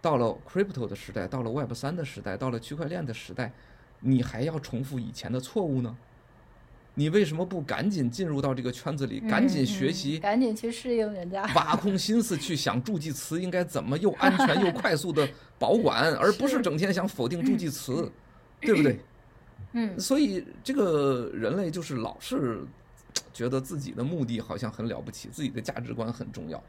[0.00, 3.52] 到了 crypto 的时代，到了 Web 三的时代，到了区块链的时代，
[4.00, 5.96] 你还要重复以前的错误呢？
[6.94, 15.26] 你为什么不赶紧进入到这个圈子里，赶紧学习，赶紧去适应人家，挖空心思去想助记词应该怎么又安全又快速的
[15.58, 18.10] 保管， 而不是整天想否定助记词，
[18.60, 18.98] 对不对？
[19.72, 22.60] 嗯，所以这个人类就是老是
[23.32, 26.62] 觉得自己的目的好像很了不起，自己的价值观很重要，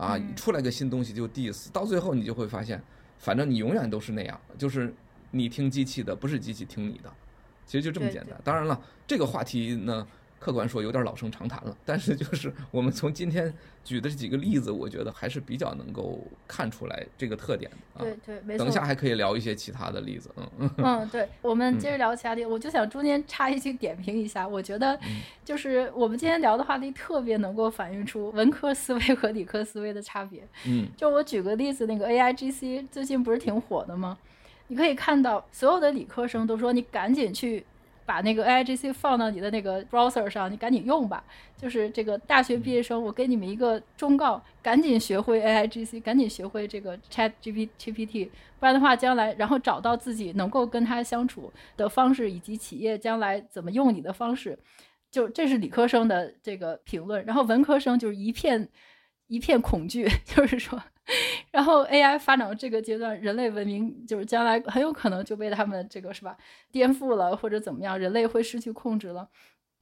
[0.00, 2.82] 啊，出来个新东西就 diss，到最后你就会发现，
[3.18, 4.92] 反正你永远都是那样，就是
[5.30, 7.12] 你听机器的，不是机器听你的。
[7.66, 8.40] 其实就这么简单。
[8.42, 10.06] 当然了，这个话题呢，
[10.40, 11.76] 客观说有点老生常谈了。
[11.84, 13.52] 但是就是我们从今天
[13.84, 16.18] 举的这几个例子，我觉得还是比较能够
[16.48, 18.04] 看出来这个特点的。
[18.04, 18.64] 对对，没错。
[18.64, 20.30] 等一下还可以聊一些其他的例子。
[20.36, 22.48] 嗯嗯，对，我们接着聊其他例子。
[22.48, 24.98] 我就想中间插一句点评一下，我觉得
[25.44, 30.42] 就是我们今天聊的话题特别能够反映出文科思维和理科思维的差别。
[30.66, 34.16] 嗯，就我举个例子，那个 AIGC 最近不是挺火的吗？
[34.68, 37.66] 你可以看到，所有的理科生都说：“你赶紧去
[38.10, 41.22] 把那个 AIGC 放到你的那个 browser 上，你赶紧用吧。”
[41.56, 54.58] 就是这个大学毕业生，我给你们一个忠告：赶紧学会 AIGC，赶紧学会这个 ChatGPT，不然的话，将来然后找到自己能够跟他相处的方式，以及企业将来怎么用你的方式，
[55.08, 57.24] 就这是理科生的这个评论。
[57.24, 58.68] 然后文科生就是一片
[59.28, 60.82] 一片恐惧， 就是说。
[61.50, 66.36] 然后 AI 发展到这个阶段，人类文明就是将来很有可能就被他们这个是吧
[66.70, 69.28] 颠覆了，或者怎么样，人类会失去控制了。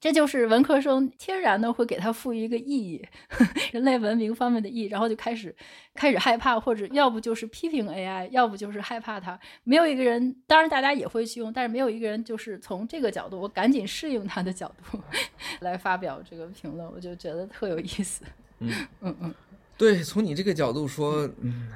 [0.00, 3.04] 这就是文科生天然的会给他赋予一个意义，
[3.72, 5.52] 人类文明方面的意义，然后就开始
[5.92, 9.36] 开始害怕，或者要不就是批评 AI，要不就是害怕它。
[9.64, 15.00] 没有一个人，当然大家也会去用，但是没有一个人就是从这个角度，我赶紧适应它的角度
[15.62, 18.24] 来发表这个评论，我就觉得特有意思。
[18.60, 18.70] 嗯
[19.00, 19.34] 嗯嗯。
[19.78, 21.68] 对，从你这个角度说，嗯，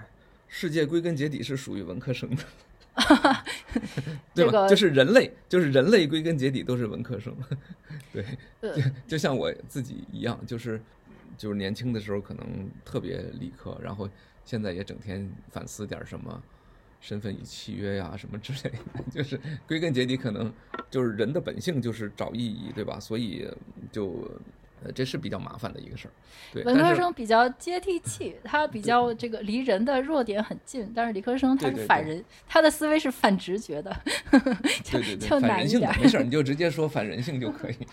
[0.48, 2.42] 世界归根结底是属于文科生的，
[4.34, 4.50] 对吧？
[4.50, 7.32] 这个、就是人类，就是人类归根结底都是文科生，
[8.12, 8.26] 对，
[8.60, 10.82] 就就像我自己一样，就是
[11.38, 14.10] 就是年轻的时候可能特别理科，然后
[14.44, 16.42] 现在也整天反思点什么
[17.00, 20.52] 身份与契约呀什么之类的， 就是归根结底可能
[20.90, 22.98] 就是人的本性就是找意义，对吧？
[22.98, 23.48] 所以
[23.92, 24.28] 就。
[24.84, 26.10] 呃，这是比较麻烦的一个事儿。
[26.52, 33.96] 对，文科生比较接地气，他比较这个离人的弱点很近，但是理科生他是反人，他的思维是反直觉的，
[34.30, 37.76] 对对对，反人性的，没事， 你就直接说反人性就可以。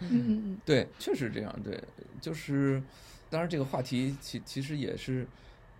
[0.00, 1.80] 嗯嗯嗯， 对，确实这样，对，
[2.20, 2.82] 就是，
[3.30, 5.26] 当然这个话题其其实也是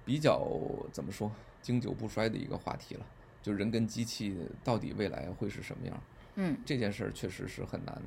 [0.05, 0.49] 比较
[0.93, 1.31] 怎么说
[1.61, 3.05] 经久不衰的一个话题了，
[3.43, 6.03] 就人跟机器到底未来会是什么样？
[6.37, 8.01] 嗯，这件事儿确实是很难。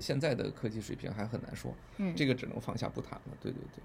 [0.00, 3.36] 现在的科技水平还很难说，嗯，这个只能放下不谈了。
[3.40, 3.82] 对对对，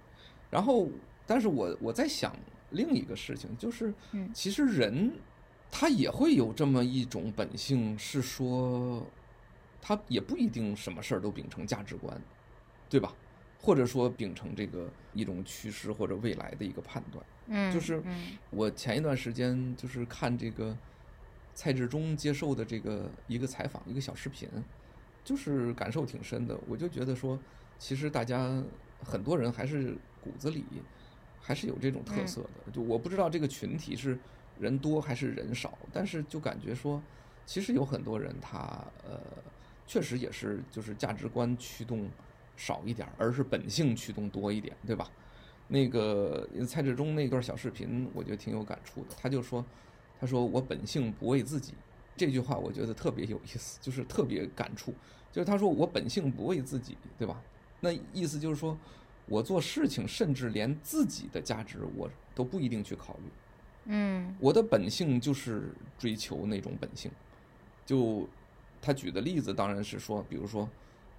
[0.49, 0.87] 然后，
[1.25, 2.35] 但是我我在想
[2.71, 5.13] 另一个事情，就是，嗯，其实人
[5.71, 9.05] 他也会有这么一种本性，是说
[9.81, 12.19] 他也不一定什么事儿都秉承价值观，
[12.89, 13.13] 对吧？
[13.59, 17.25] 或者说秉承这个一种趋势或者未来的一个判断。
[17.47, 18.03] 嗯，就是
[18.49, 20.77] 我前一段时间就是看这个
[21.53, 24.49] 蔡志忠接受的这个一个采访，一个小视频。
[25.23, 27.39] 就是感受挺深的，我就觉得说，
[27.79, 28.61] 其实大家
[29.01, 30.65] 很多人还是骨子里
[31.39, 32.71] 还是有这种特色的。
[32.71, 34.17] 就我不知道这个群体是
[34.59, 37.01] 人多还是人少，但是就感觉说，
[37.45, 38.57] 其实有很多人他
[39.07, 39.19] 呃，
[39.87, 42.09] 确实也是就是价值观驱动
[42.57, 45.09] 少一点，而是本性驱动多一点，对吧？
[45.69, 49.15] 那个蔡志忠那段小视频，我觉得挺有感触的。
[49.21, 49.65] 他就说，
[50.19, 51.73] 他说我本性不为自己。
[52.15, 54.93] 这句话我觉得特别有意思，就是特别感触。
[55.31, 57.41] 就是他说我本性不为自己，对吧？
[57.79, 58.77] 那意思就是说，
[59.25, 63.31] 我做事情甚至连自己的价值我都不一定去考虑。
[63.85, 67.11] 嗯，我的本性就是追求那种本性。
[67.85, 68.29] 就
[68.81, 70.69] 他举的例子当然是说，比如说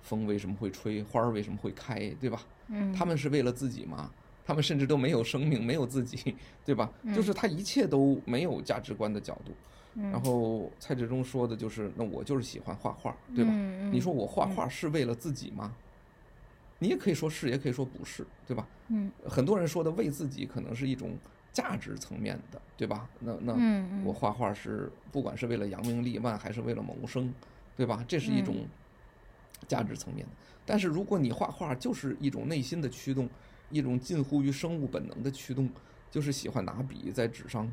[0.01, 2.41] 风为什么会吹，花儿为什么会开，对吧？
[2.69, 4.11] 嗯，他们是为了自己吗？
[4.47, 6.91] 他们甚至都没有生命，没有自己，对吧？
[7.15, 9.53] 就是他一切都没有价值观的角度。
[9.97, 13.51] 然后蔡志忠说的就是，那我就是喜欢画画，对吧？
[13.55, 15.73] 嗯、你说我画画是为了自己吗？
[15.73, 15.79] 嗯、
[16.81, 18.67] 你也可以说是，也可以说不是，对吧？
[18.89, 21.17] 嗯，很多人说的为自己，可能是一种
[21.53, 23.09] 价值层面的，对吧？
[23.21, 23.55] 那那
[24.05, 27.33] 我画画是不管是为了扬名立万，还是为了谋生，
[27.77, 28.05] 对吧？
[28.09, 28.67] 这是一种
[29.69, 30.33] 价值层面的。
[30.67, 33.29] 但是如果你画画就是一种内心的驱动，
[33.71, 35.71] 一种近乎于生物本能的驱动，
[36.11, 37.71] 就是喜欢拿笔在纸上。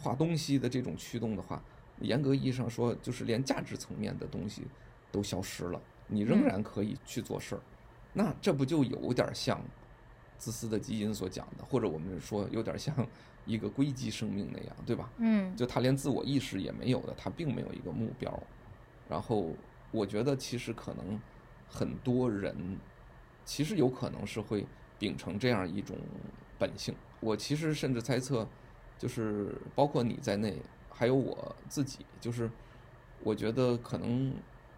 [0.00, 1.62] 画东西的这种驱动的话，
[2.00, 4.62] 严格意义上说，就是连价值层面的东西
[5.12, 7.60] 都消失了，你仍然可以去做事儿，
[8.14, 9.60] 那这不就有点像
[10.38, 13.06] 自私的基因所讲的，或者我们说有点像
[13.44, 15.10] 一个硅基生命那样，对吧？
[15.18, 18.42] 嗯，就他连自我意识也没有的，他并没有一个目标。
[19.06, 19.52] 然后
[19.90, 21.20] 我觉得其实可能
[21.68, 22.56] 很多人
[23.44, 24.64] 其实有可能是会
[24.98, 25.94] 秉承这样一种
[26.58, 26.94] 本性。
[27.20, 28.48] 我其实甚至猜测。
[29.00, 30.58] 就是包括你在内，
[30.90, 32.50] 还有我自己，就是
[33.22, 34.30] 我觉得可能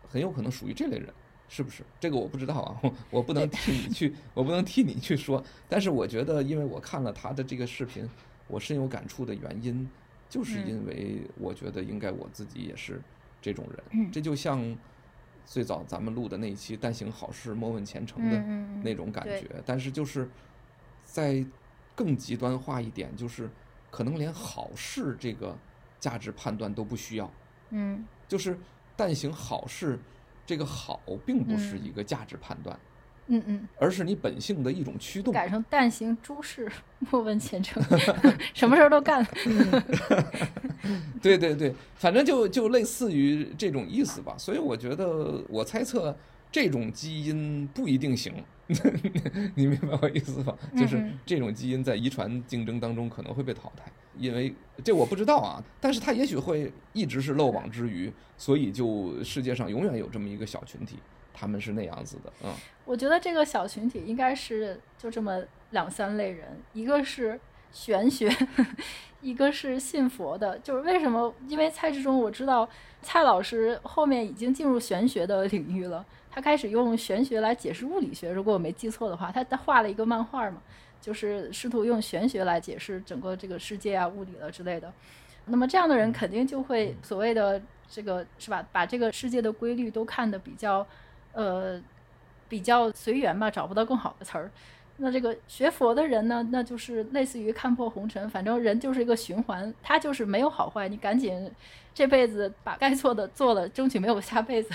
[0.08, 1.12] 很有可能属于这类人，
[1.48, 1.82] 是不是？
[1.98, 5.42] 这个我不知道啊，我 我不能替你去， 我不能替你去说。
[5.68, 8.08] 但是我觉得，因为我看了他的这个视频，
[8.46, 9.90] 我深有感触的原因，
[10.28, 13.02] 就是因为我觉得应该我自己也是
[13.40, 14.12] 这种人。
[14.12, 14.78] 这就像
[15.44, 18.38] 最早咱们录的那一期“但行好事，莫问前程”的
[18.84, 19.48] 那种感觉。
[19.66, 20.30] 但是就是
[21.02, 21.44] 在
[21.96, 23.50] 更极端化一点，就是。
[23.93, 25.57] 可能连好事这个
[26.01, 27.30] 价值判断都不需要，
[27.70, 28.59] 嗯，就是
[28.97, 29.99] 但行好事，
[30.47, 32.76] 这个好并不是一个价值判断，
[33.26, 35.32] 嗯嗯，而是你本性的一种驱动。
[35.32, 37.82] 改成但行诸事，莫问前程，
[38.55, 39.22] 什么事儿都干。
[41.22, 44.34] 对对对，反正就就类似于这种意思吧。
[44.38, 46.16] 所以我觉得，我猜测
[46.53, 48.32] 这种基因不一定行。
[49.55, 50.57] 你明白我意思吧？
[50.76, 55.62] 就是这种基因在遗传竞争当中可能会被淘汰，因为这我不知道啊。
[55.78, 60.96] 但是它也许会一直是漏网之鱼，所以就世界上永远有这么一个小群体，
[61.34, 62.32] 他们是那样子的。
[62.44, 62.55] 嗯，
[62.86, 65.42] 我觉得这个小群体应该是就这么
[65.72, 67.38] 两三类人，一个是
[67.72, 68.30] 玄学，
[69.20, 70.59] 一个是信佛的。
[70.61, 71.34] 就是为什么？
[71.46, 72.66] 因为蔡志忠我知道
[73.03, 76.07] 蔡老师后面已经进入玄学的领域了。
[76.34, 80.62] 他开始用玄学来解释物理学，如果我没记错的话，他他画了一个漫画嘛，
[80.98, 84.90] 就是试图用玄学来解释整个这个世界啊、物理了之类的。
[85.44, 90.86] 那么这样的人肯定就会所谓的这个是吧，把这个世界的规律都看得比较，
[91.32, 91.78] 呃，
[92.48, 94.50] 比较随缘吧，找不到更好的词儿。
[94.98, 101.50] 那这个学佛的人呢，那就是类似于看破红尘，反正人就是一个循环，他就是没有好坏，你赶紧
[101.92, 104.72] 这辈子把该做的做了，争取没有下辈子。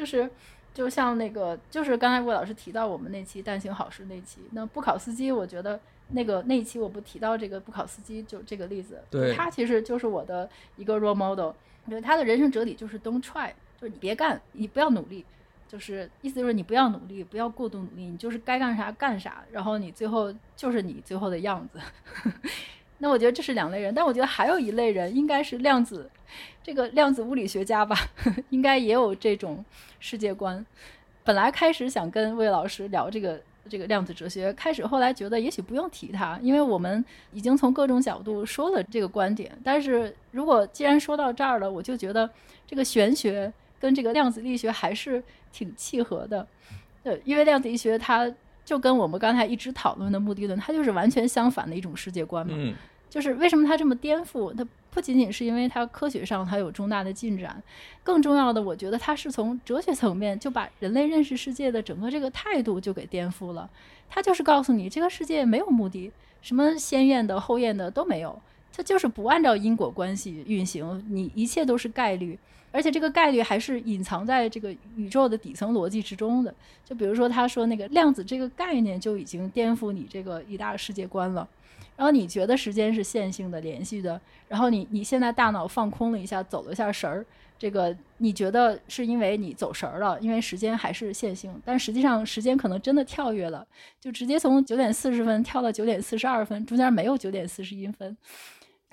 [0.00, 0.30] 就是，
[0.72, 5.78] 就像那个，就是刚才魏老师提到我们那期但行好事那期，那不考司机，我觉得
[6.08, 11.52] 那个那一期我不提到这个不考司机，就这个例子，对，他其实就是我的一个 role model，
[11.86, 15.22] 因为他的人生哲理就是 don't try，就是你别干，你不要努力，
[15.68, 21.78] 就是意思就是你不要努力，不要过度努力，你就是该干啥干啥，然后你最后就是你最后的样子。
[23.00, 26.08] 那我觉得这是两类人，但我觉得还有一类人应该是量子，
[26.62, 27.96] 这个量子物理学家吧，
[28.50, 29.64] 应该也有这种
[29.98, 30.64] 世界观。
[31.24, 39.50] 本来开始想跟魏老师聊这个这个量子哲学，开始后来觉得也许不用提它，因为我们已经从各种角度说了这个观点。
[39.64, 42.28] 但是如果既然说到这儿了，我就觉得
[42.66, 45.22] 这个玄学跟这个量子力学还是
[45.52, 46.46] 挺契合的。
[47.02, 48.30] 对，因为量子力学它
[48.70, 52.54] 就跟我们刚才一直讨论的目的论，它就是完全相反的一种世界观嘛。
[52.56, 52.72] 嗯。
[53.08, 54.54] 就是为什么它这么颠覆？
[54.54, 57.60] 它不仅仅是因为它科学上它有重大的进展，
[58.04, 63.68] 更重要的，我觉得它是从哲学层面就把人类认识世界的整个这个态度就给颠覆了。
[64.08, 68.40] 它就是告诉你，这个世界没有目的，什么先验的后验的都没有，
[68.72, 72.38] 它就是不按照因果关系运行，你一切都是概率，
[72.72, 76.54] 而且这个概率还是隐藏在这个宇宙的底层逻辑之中的。
[76.84, 81.48] 就比如说他说那个量子这个概念就已经颠覆你这个一大世界观了。
[81.96, 84.18] 然后你觉得时间是线性的、连续的，
[84.48, 87.26] 然后你你现在大脑放空了一下，走了一下神儿，
[87.58, 93.66] 这个你觉得是因为你走神儿了，因为时间还是线性，但实际上时间可能真的跳跃了，
[94.00, 98.16] 就直接从九点四十分跳到九点四十二分，中间没有九点四十一分。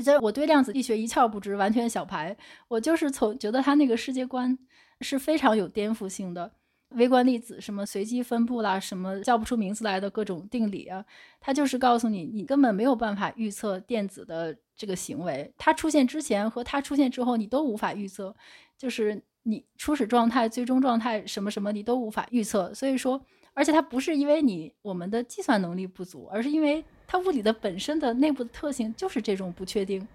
[0.03, 2.35] 所以我对量子力学一窍不知，完全小白，
[2.67, 4.57] 我就是从觉得他那个世界观
[5.01, 6.51] 是非常有颠覆性的。
[6.91, 11.03] 微观粒子什么随机分布啦，什么叫不出名字来的各种定理啊，
[11.41, 18.33] 它就是告诉你，你根本没有办法预测电子的这个行为，它出现之前和它出现之后，你都无法预测，
[18.77, 22.73] 就是你初始状态、最终状态什么什么，你都无法预测。
[22.73, 23.21] 所以说，
[23.53, 30.05] 而且它不是因为你我们的计算能力不足，而是因为它物理的本身的内部的特性就是这种不确定。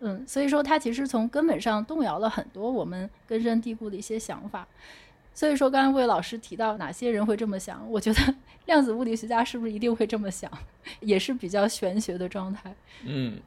[0.00, 4.66] 嗯，所以说它其实从根本上动摇了很多我们根深蒂固的一些想法。
[5.34, 7.88] 所以说，刚才魏老师提到哪些人会这么想？
[7.90, 8.34] 我觉得
[8.66, 10.50] 量子物理学家是不是一定会这么想，
[11.00, 12.74] 也是比较玄学的状态。
[13.04, 13.38] 嗯，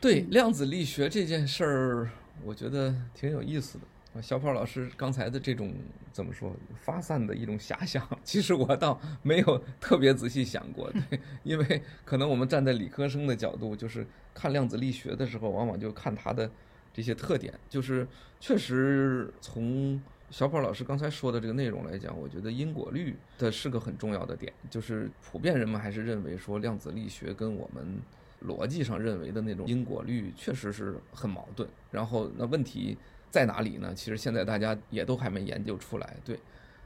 [0.00, 2.10] 对，量子力学这件事儿，
[2.44, 3.84] 我觉得挺有意思的。
[4.20, 5.74] 小跑老师刚才的这种
[6.12, 10.90] 怎么说发散的一种遐想，其实我倒没有特别仔细想过。
[10.92, 16.50] 对，因为可能我们站在理科生的角度，就是看量子力学的时候，往往就看它的
[16.92, 18.06] 这些特点，就是
[18.40, 20.00] 确实从。
[20.30, 28.00] 小跑老师刚才说的这个内容来讲，我觉得因果律它是个很重要的点，就是普遍人们还是认为说量子力学跟我们
[28.44, 31.68] 逻辑上认为的那种因果律确实是很矛盾。
[31.92, 32.96] 然后那问题
[33.34, 33.92] 在哪里呢？
[33.96, 36.16] 其实现在大家也都还没研究出来。
[36.24, 36.38] 对，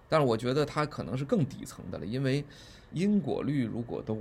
[0.09, 2.43] 但是我觉得它可能是更底层的了，因为
[2.93, 4.17] 因果律如果都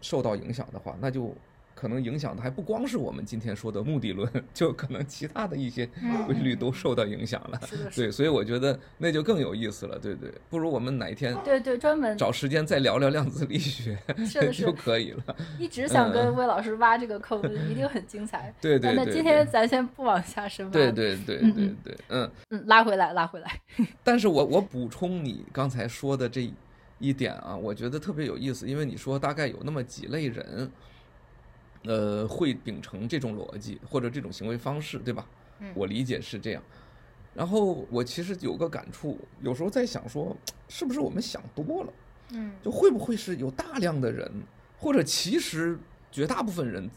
[0.00, 1.34] 受到影响的话，那就。
[1.74, 5.88] 可能影响的还不光是我们今天说的目的论， 就可能其他的一些
[6.26, 7.60] 规律都受到影响了。
[7.72, 9.98] 嗯、对，所以我觉得那就更有意思了。
[9.98, 13.98] 对对，不如我们哪一天对对专门找时间再聊聊量子力学，
[14.52, 15.36] 就可以了。
[15.58, 18.54] 一直想跟魏老师挖这个坑，嗯、一定很精彩。
[18.60, 20.72] 对对，对，对，那今天咱先不往下深挖。
[20.72, 23.60] 对对对对对对， 嗯嗯，拉回来拉回来。
[24.04, 26.48] 但是我我补充你刚才说的这
[26.98, 30.70] 一点啊，我觉得特别有意思，因为你说大概有那么几类人。
[31.84, 35.26] 呃，会秉承这种逻辑或者这种行为方式，对吧？
[35.60, 36.62] 嗯，我理解是这样。
[37.34, 40.36] 然后我其实有个感触，有时候在想说，
[40.68, 41.92] 是不是我们想多了？
[42.30, 44.30] 嗯，就会不会是有大量的人，
[44.78, 45.78] 或者其实
[46.10, 46.88] 绝大部分人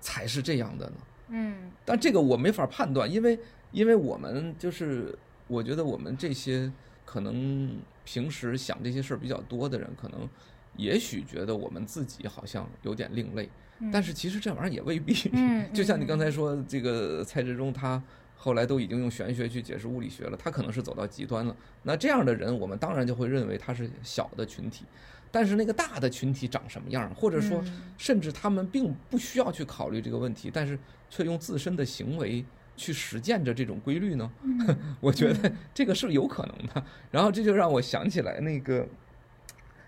[0.00, 0.96] 才是这样的呢？
[1.28, 3.38] 嗯，但这个我没法判断，因为
[3.72, 5.16] 因为我们就是
[5.46, 6.70] 我觉得我们这些
[7.04, 10.28] 可能平时想这些事儿比较多的人，可能
[10.76, 13.48] 也许觉得我们自己好像有点另类。
[13.92, 15.14] 但是其实这玩意儿也未必，
[15.72, 18.02] 就像你刚才说，这个蔡志忠他
[18.36, 21.54] 后来都已经用玄学去解释物理学了，他可能是走到极端了。
[21.82, 24.84] 那这样的人，我们当然就会认为他是小的群体。
[25.32, 27.62] 但是那个大的群体长什么样，或者说
[27.96, 30.76] 甚至他们并不需要去考虑这个问题，但是
[31.08, 32.44] 却用自身的行为
[32.76, 34.28] 去实践着这种规律呢？
[35.00, 36.84] 我觉得这个是有可能的。
[37.12, 38.84] 然后这就让我想起来那个，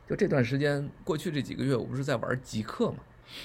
[0.08, 2.98] 就这段时间过去这几个月，我不是在玩极客嘛。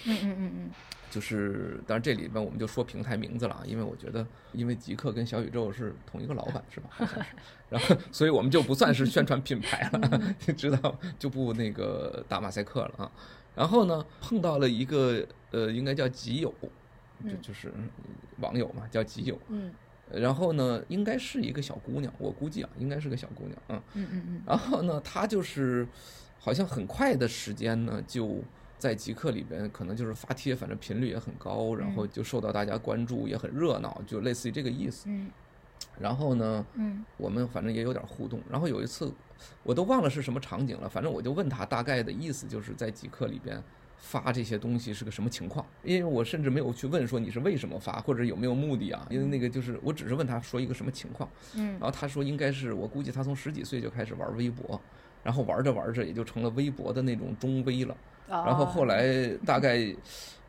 [0.05, 0.71] 嗯嗯嗯嗯，
[1.09, 6.89] 就是，当然这里边我们就说平台名字了啊，因为我觉得，因为极客跟小宇宙是同一个老板，是吧？
[7.69, 13.11] 然后，所以我们就不算是宣传品牌了， 你知道，就不那个打马赛克了啊。
[13.55, 16.53] 然后呢，碰到了一个呃，应该叫极友，
[17.23, 17.73] 就就是
[18.39, 19.39] 网友嘛，叫极友。
[19.49, 19.73] 嗯。
[20.09, 24.41] 然后呢，应该是一个小姑娘，我估计啊，应该是个小姑娘，啊嗯嗯嗯。
[24.45, 25.85] 然后呢，她就是
[26.39, 28.41] 好像很快的时间呢，就
[28.77, 35.05] 在极客里边，可能就是发帖，反正频率也很高，然后就受到大家关注，也很热闹，就类似于这个意思。
[35.07, 35.29] 嗯。
[35.99, 38.39] 然后呢，嗯，我们反正也有点互动。
[38.49, 39.11] 然后有一次，
[39.63, 43.61] 我都忘了是什么场景了，反正我就问他，大概的意思就是在极客里边。
[43.99, 45.65] 发这些东西是个什么情况？
[45.83, 49.07] 因为我甚至没有去问说你是为什么发，或者有没有目的啊？
[49.09, 54.79] 因为那个就是我只是问他说一个什么情况，嗯，然后他说应该是我估计他从十几岁就开始玩微博，
[55.23, 57.97] 然后玩着玩着也就成了微博的那种中微了，
[58.27, 59.95] 然后后来大概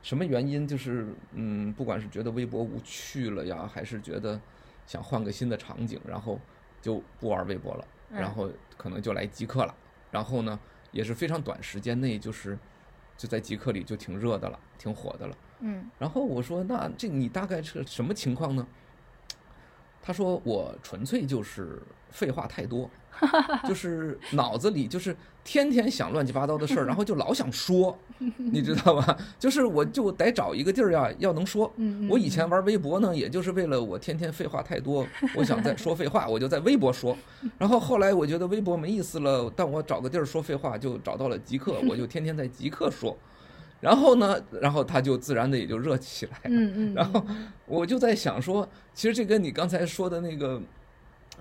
[0.03, 4.41] 什么原因就是嗯，不管是觉得微博无趣了呀，还是觉得
[4.87, 6.39] 想换个新的场景，然后
[6.81, 9.75] 就不玩微博了，然后可能就来极客了，
[10.11, 10.59] 然后呢
[10.93, 12.59] 也是非常短时间内就是。
[13.17, 15.37] 就在极客里就挺热的了，挺火的了。
[15.59, 18.65] 嗯，然后我说：“那这你大概是什么情况呢？”
[20.09, 22.89] 他说：“我纯粹就是废话太多，
[23.69, 27.95] 就是脑子里就是天天想乱七八糟的事儿，然后就老想说，
[28.39, 29.15] 你知道吧？
[29.39, 31.71] 就是我就得找一个地儿呀，要能说。
[32.09, 35.07] 我以前玩微博呢，也就是为了我天天废话太多，
[35.37, 37.15] 我想在说废话，我就在微博说。
[37.59, 43.15] 然后后来我觉得微博没意思了，但我找个地儿说废话，就找到了极客，我就天天在极客说。”
[43.81, 46.41] 然后呢，然后他就自然的也就热起来。
[46.45, 46.95] 嗯嗯。
[46.95, 47.25] 然后
[47.67, 50.61] 我就在想说，其实这跟你刚才说的那个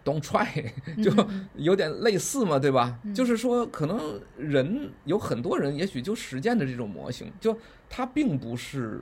[0.06, 0.48] “don't try”
[1.04, 1.12] 就
[1.56, 3.00] 有点类似嘛，对吧？
[3.14, 7.58] 就是说，可能人有很多人，也许就实践的这种模型，就
[7.90, 9.02] 他并不是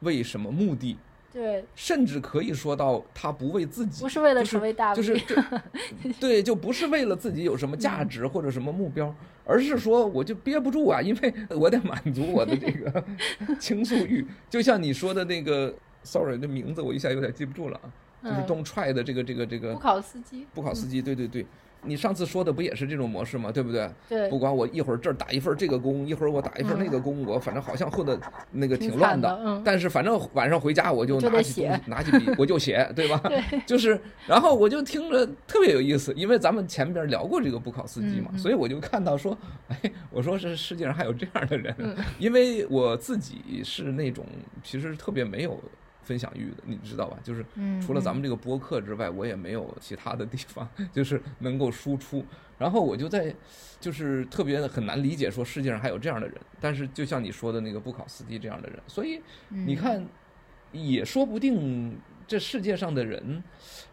[0.00, 0.96] 为什么目的。
[1.34, 1.62] 对。
[1.74, 4.00] 甚至可以说到，他不为自己。
[4.00, 4.96] 不是为了成为大 V。
[4.96, 5.20] 就是。
[6.18, 9.14] 对，就不是为了自己有什么价值或者什么目标。
[9.46, 13.04] 而是说，我就憋不住啊，因为我得满足我的这个
[13.60, 14.26] 倾诉欲。
[14.48, 17.78] 就像你说的那个，sorry，那名字我一下有点记不住了
[18.22, 19.74] 啊，就是 Don't try 的这个这个这个。
[19.74, 20.46] 不考司机。
[20.54, 21.44] 不考司机，对对对。
[21.84, 23.52] 你上次说的不也是这种模式吗？
[23.52, 23.90] 对不对？
[24.08, 24.28] 对。
[24.28, 28.18] 不管我一会儿这儿打一份这个工，一会儿我打一份那个工，我反正好像混的
[28.50, 29.28] 那个挺乱的。
[29.44, 29.62] 嗯。
[29.64, 33.20] 但是反正晚上回家我就拿起东西，拿起笔我就写，对吧？
[33.24, 33.42] 对。
[33.66, 39.36] 就是，然后我就听着特别有意思，因为咱们前边聊过这个不考司机嘛，所以我就看到说，
[39.68, 39.78] 哎，
[40.10, 41.74] 我说是世界上还有这样的人，
[42.18, 44.24] 因为我自己是那种
[44.62, 45.60] 其实特别没有。
[46.04, 47.18] 分享欲的，你知道吧？
[47.24, 47.44] 就是
[47.84, 52.24] 除了咱们这个播客之外，我也没有其他的地方， 就是能够输出。
[52.56, 53.34] 然后我就在，
[53.80, 56.36] 就是特别很难理解，说世界上还有这样的人。
[56.60, 60.06] 但是就像你说的那个布考斯基这样的人，所以你看，
[60.70, 61.98] 也说不定
[62.28, 63.42] 这世界上的人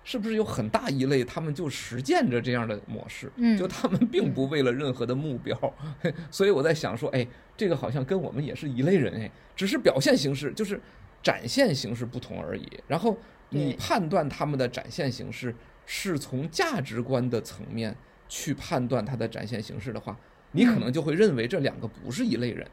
[0.03, 5.57] 是不是有很大一类，他们就实践着这样的模式，就他们并不为了任何的目标。
[6.30, 10.80] 所以我在想说，哎，这个好像跟我们也是一类人，哎，只是表现形式就是。
[11.24, 13.17] 展现形式不同而已，然后
[13.49, 15.53] 你判断他们的展现形式
[15.86, 17.95] 是从价值观的层面
[18.28, 20.17] 去判断他的展现形式的话，
[20.51, 22.67] 你可能就会认为这两个不是一类人。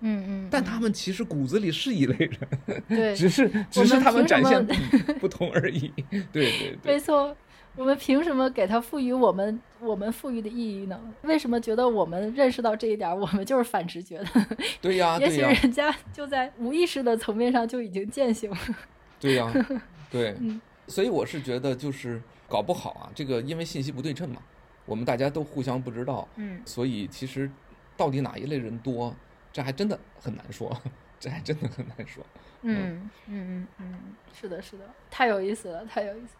[0.00, 0.48] 嗯嗯。
[0.50, 2.16] 但他们其实骨子里是一类
[2.66, 4.64] 人，对， 只是只是他们展现
[5.20, 5.92] 不同而已。
[6.10, 6.94] 对对对。
[6.94, 7.36] 没错。
[7.76, 11.00] 我们凭什么给他赋予我们我们赋予的意义呢？
[11.22, 14.26] 为什么觉得我们认识到这一点，我们就是反直觉的？
[14.80, 18.56] 对呀，也许人家就在无意识的层面上就已经践行了。
[19.18, 19.52] 对呀，
[20.10, 20.36] 对，
[20.86, 24.40] 所以我是觉得就是搞不好啊，这个因为信息不对称嘛，
[24.86, 27.50] 我们大家都互相不知道，嗯，所以其实
[27.96, 29.14] 到底哪一类人多，
[29.52, 30.70] 这还真的很难说，
[31.18, 32.24] 这还真的很难说。
[32.66, 33.94] 嗯嗯嗯嗯，
[34.32, 36.36] 是的，是的，太有意思了，太有意思。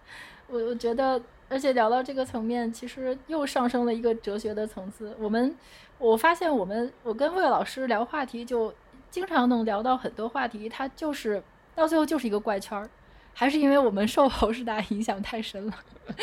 [0.55, 5.12] 我我觉得，而且聊到这个层面，其实又上升了一个哲学的层次。
[5.18, 5.52] 我们，
[5.98, 8.72] 我发现我们，我跟魏老师聊话题，就
[9.11, 11.42] 经常能聊到很多话题，它就是
[11.74, 12.88] 到最后就是一个怪圈儿，
[13.33, 15.74] 还是因为我们受侯世达影响太深了，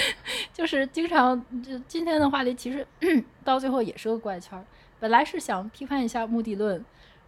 [0.53, 2.88] 就是经常就今天的话题，其实
[3.43, 4.64] 到最后也是个怪圈儿。
[4.97, 6.85] 本来是想批判一下目的论，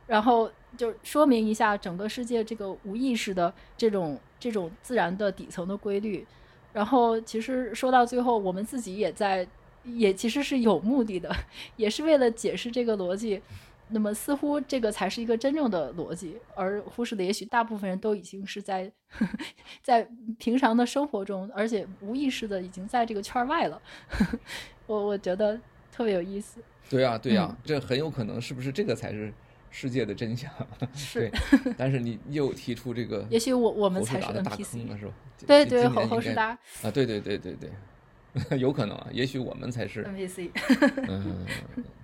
[0.08, 6.26] 然后就说明一下整个世界这个无意识的这种这种自然的底层的规律。
[6.74, 9.48] 然后，其实说到最后，我们自己也在，
[9.84, 11.34] 也其实是有目的的，
[11.78, 13.42] 也是为了解释这个逻辑。
[13.90, 18.92] 那么，似乎这个才是一个真正的逻辑，而忽视的也许大部分人都已经是在，
[19.84, 20.08] 在
[20.40, 23.80] 平常的生活中，而且无意识的已经在这个圈外了。
[24.88, 25.60] 我我觉得
[25.92, 26.60] 特别有意思。
[26.90, 29.32] 对呀，对呀，这很有可能是不是这个才是
[29.74, 30.50] 世界的真相？
[30.94, 31.32] 是。
[31.76, 35.14] 但是你又提出这个，也许我我们才是 NPC 是吧？
[35.48, 36.50] 对对，侯侯世达
[36.84, 37.70] 啊，对对对对对，
[38.60, 40.52] 有可能啊，也许我们才是 NPC。
[41.10, 41.46] 嗯，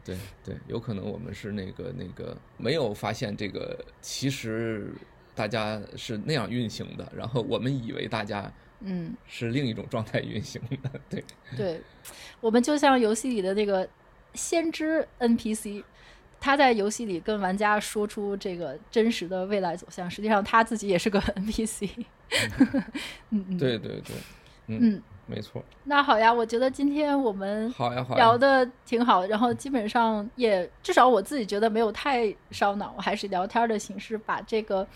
[0.03, 4.91] 对对，有可能我们是那个那个没有发现这个，其实
[5.35, 8.51] 大家是那样运行的，然后我们以为大家
[8.81, 10.89] 嗯，是另一种状态运行的。
[11.07, 11.23] 对
[11.55, 11.81] 对，
[12.41, 13.87] 我们就像游戏里的那个
[14.33, 15.83] 先知 NPC，
[16.39, 21.89] 他在游戏里跟玩家说出这个真实的未来走向，实际上他自己也是个 NPC。
[23.29, 23.45] 嗯。
[23.49, 24.15] 嗯，对对对，
[24.67, 24.79] 嗯。
[24.81, 25.03] 嗯。
[25.31, 34.87] 没错，那好呀，我觉得今天我们好呀，好聊的挺好，然后基本上也至少我自己觉得没有太烧脑，还是聊天的形式把这个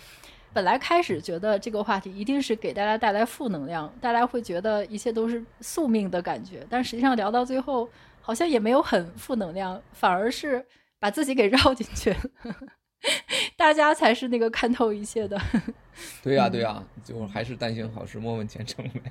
[0.51, 7.87] 本来开始觉得这个话题一定是给大家带来负能量，大家会觉得一切都是宿命的感觉，但实际上聊到最后
[8.19, 10.65] 好像也没有很负能量，反而是
[11.03, 12.17] 把自己给绕进去了。
[13.57, 15.37] 大家才是那个看透一切的。
[16.23, 19.01] 对呀、啊，对呀、啊，就还是但行好事，莫问前程呗。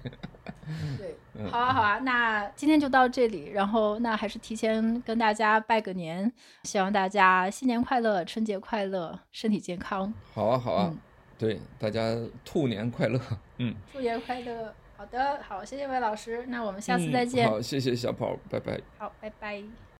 [0.96, 1.14] 对，
[1.50, 6.32] 好啊，好啊，那今天就到这里，然后那还是提前跟大家拜个年，
[6.62, 10.10] 希望大家新年快乐，春节快乐，身体健康。
[10.32, 10.98] 好啊，好啊，嗯、
[11.36, 13.20] 对，大家兔年快乐，
[13.58, 14.74] 嗯，兔年快乐。
[14.96, 17.46] 好的，好，谢谢魏老师，那我们下次再见。
[17.46, 18.80] 嗯、好，谢谢小跑，拜拜。
[18.96, 19.62] 好，拜拜。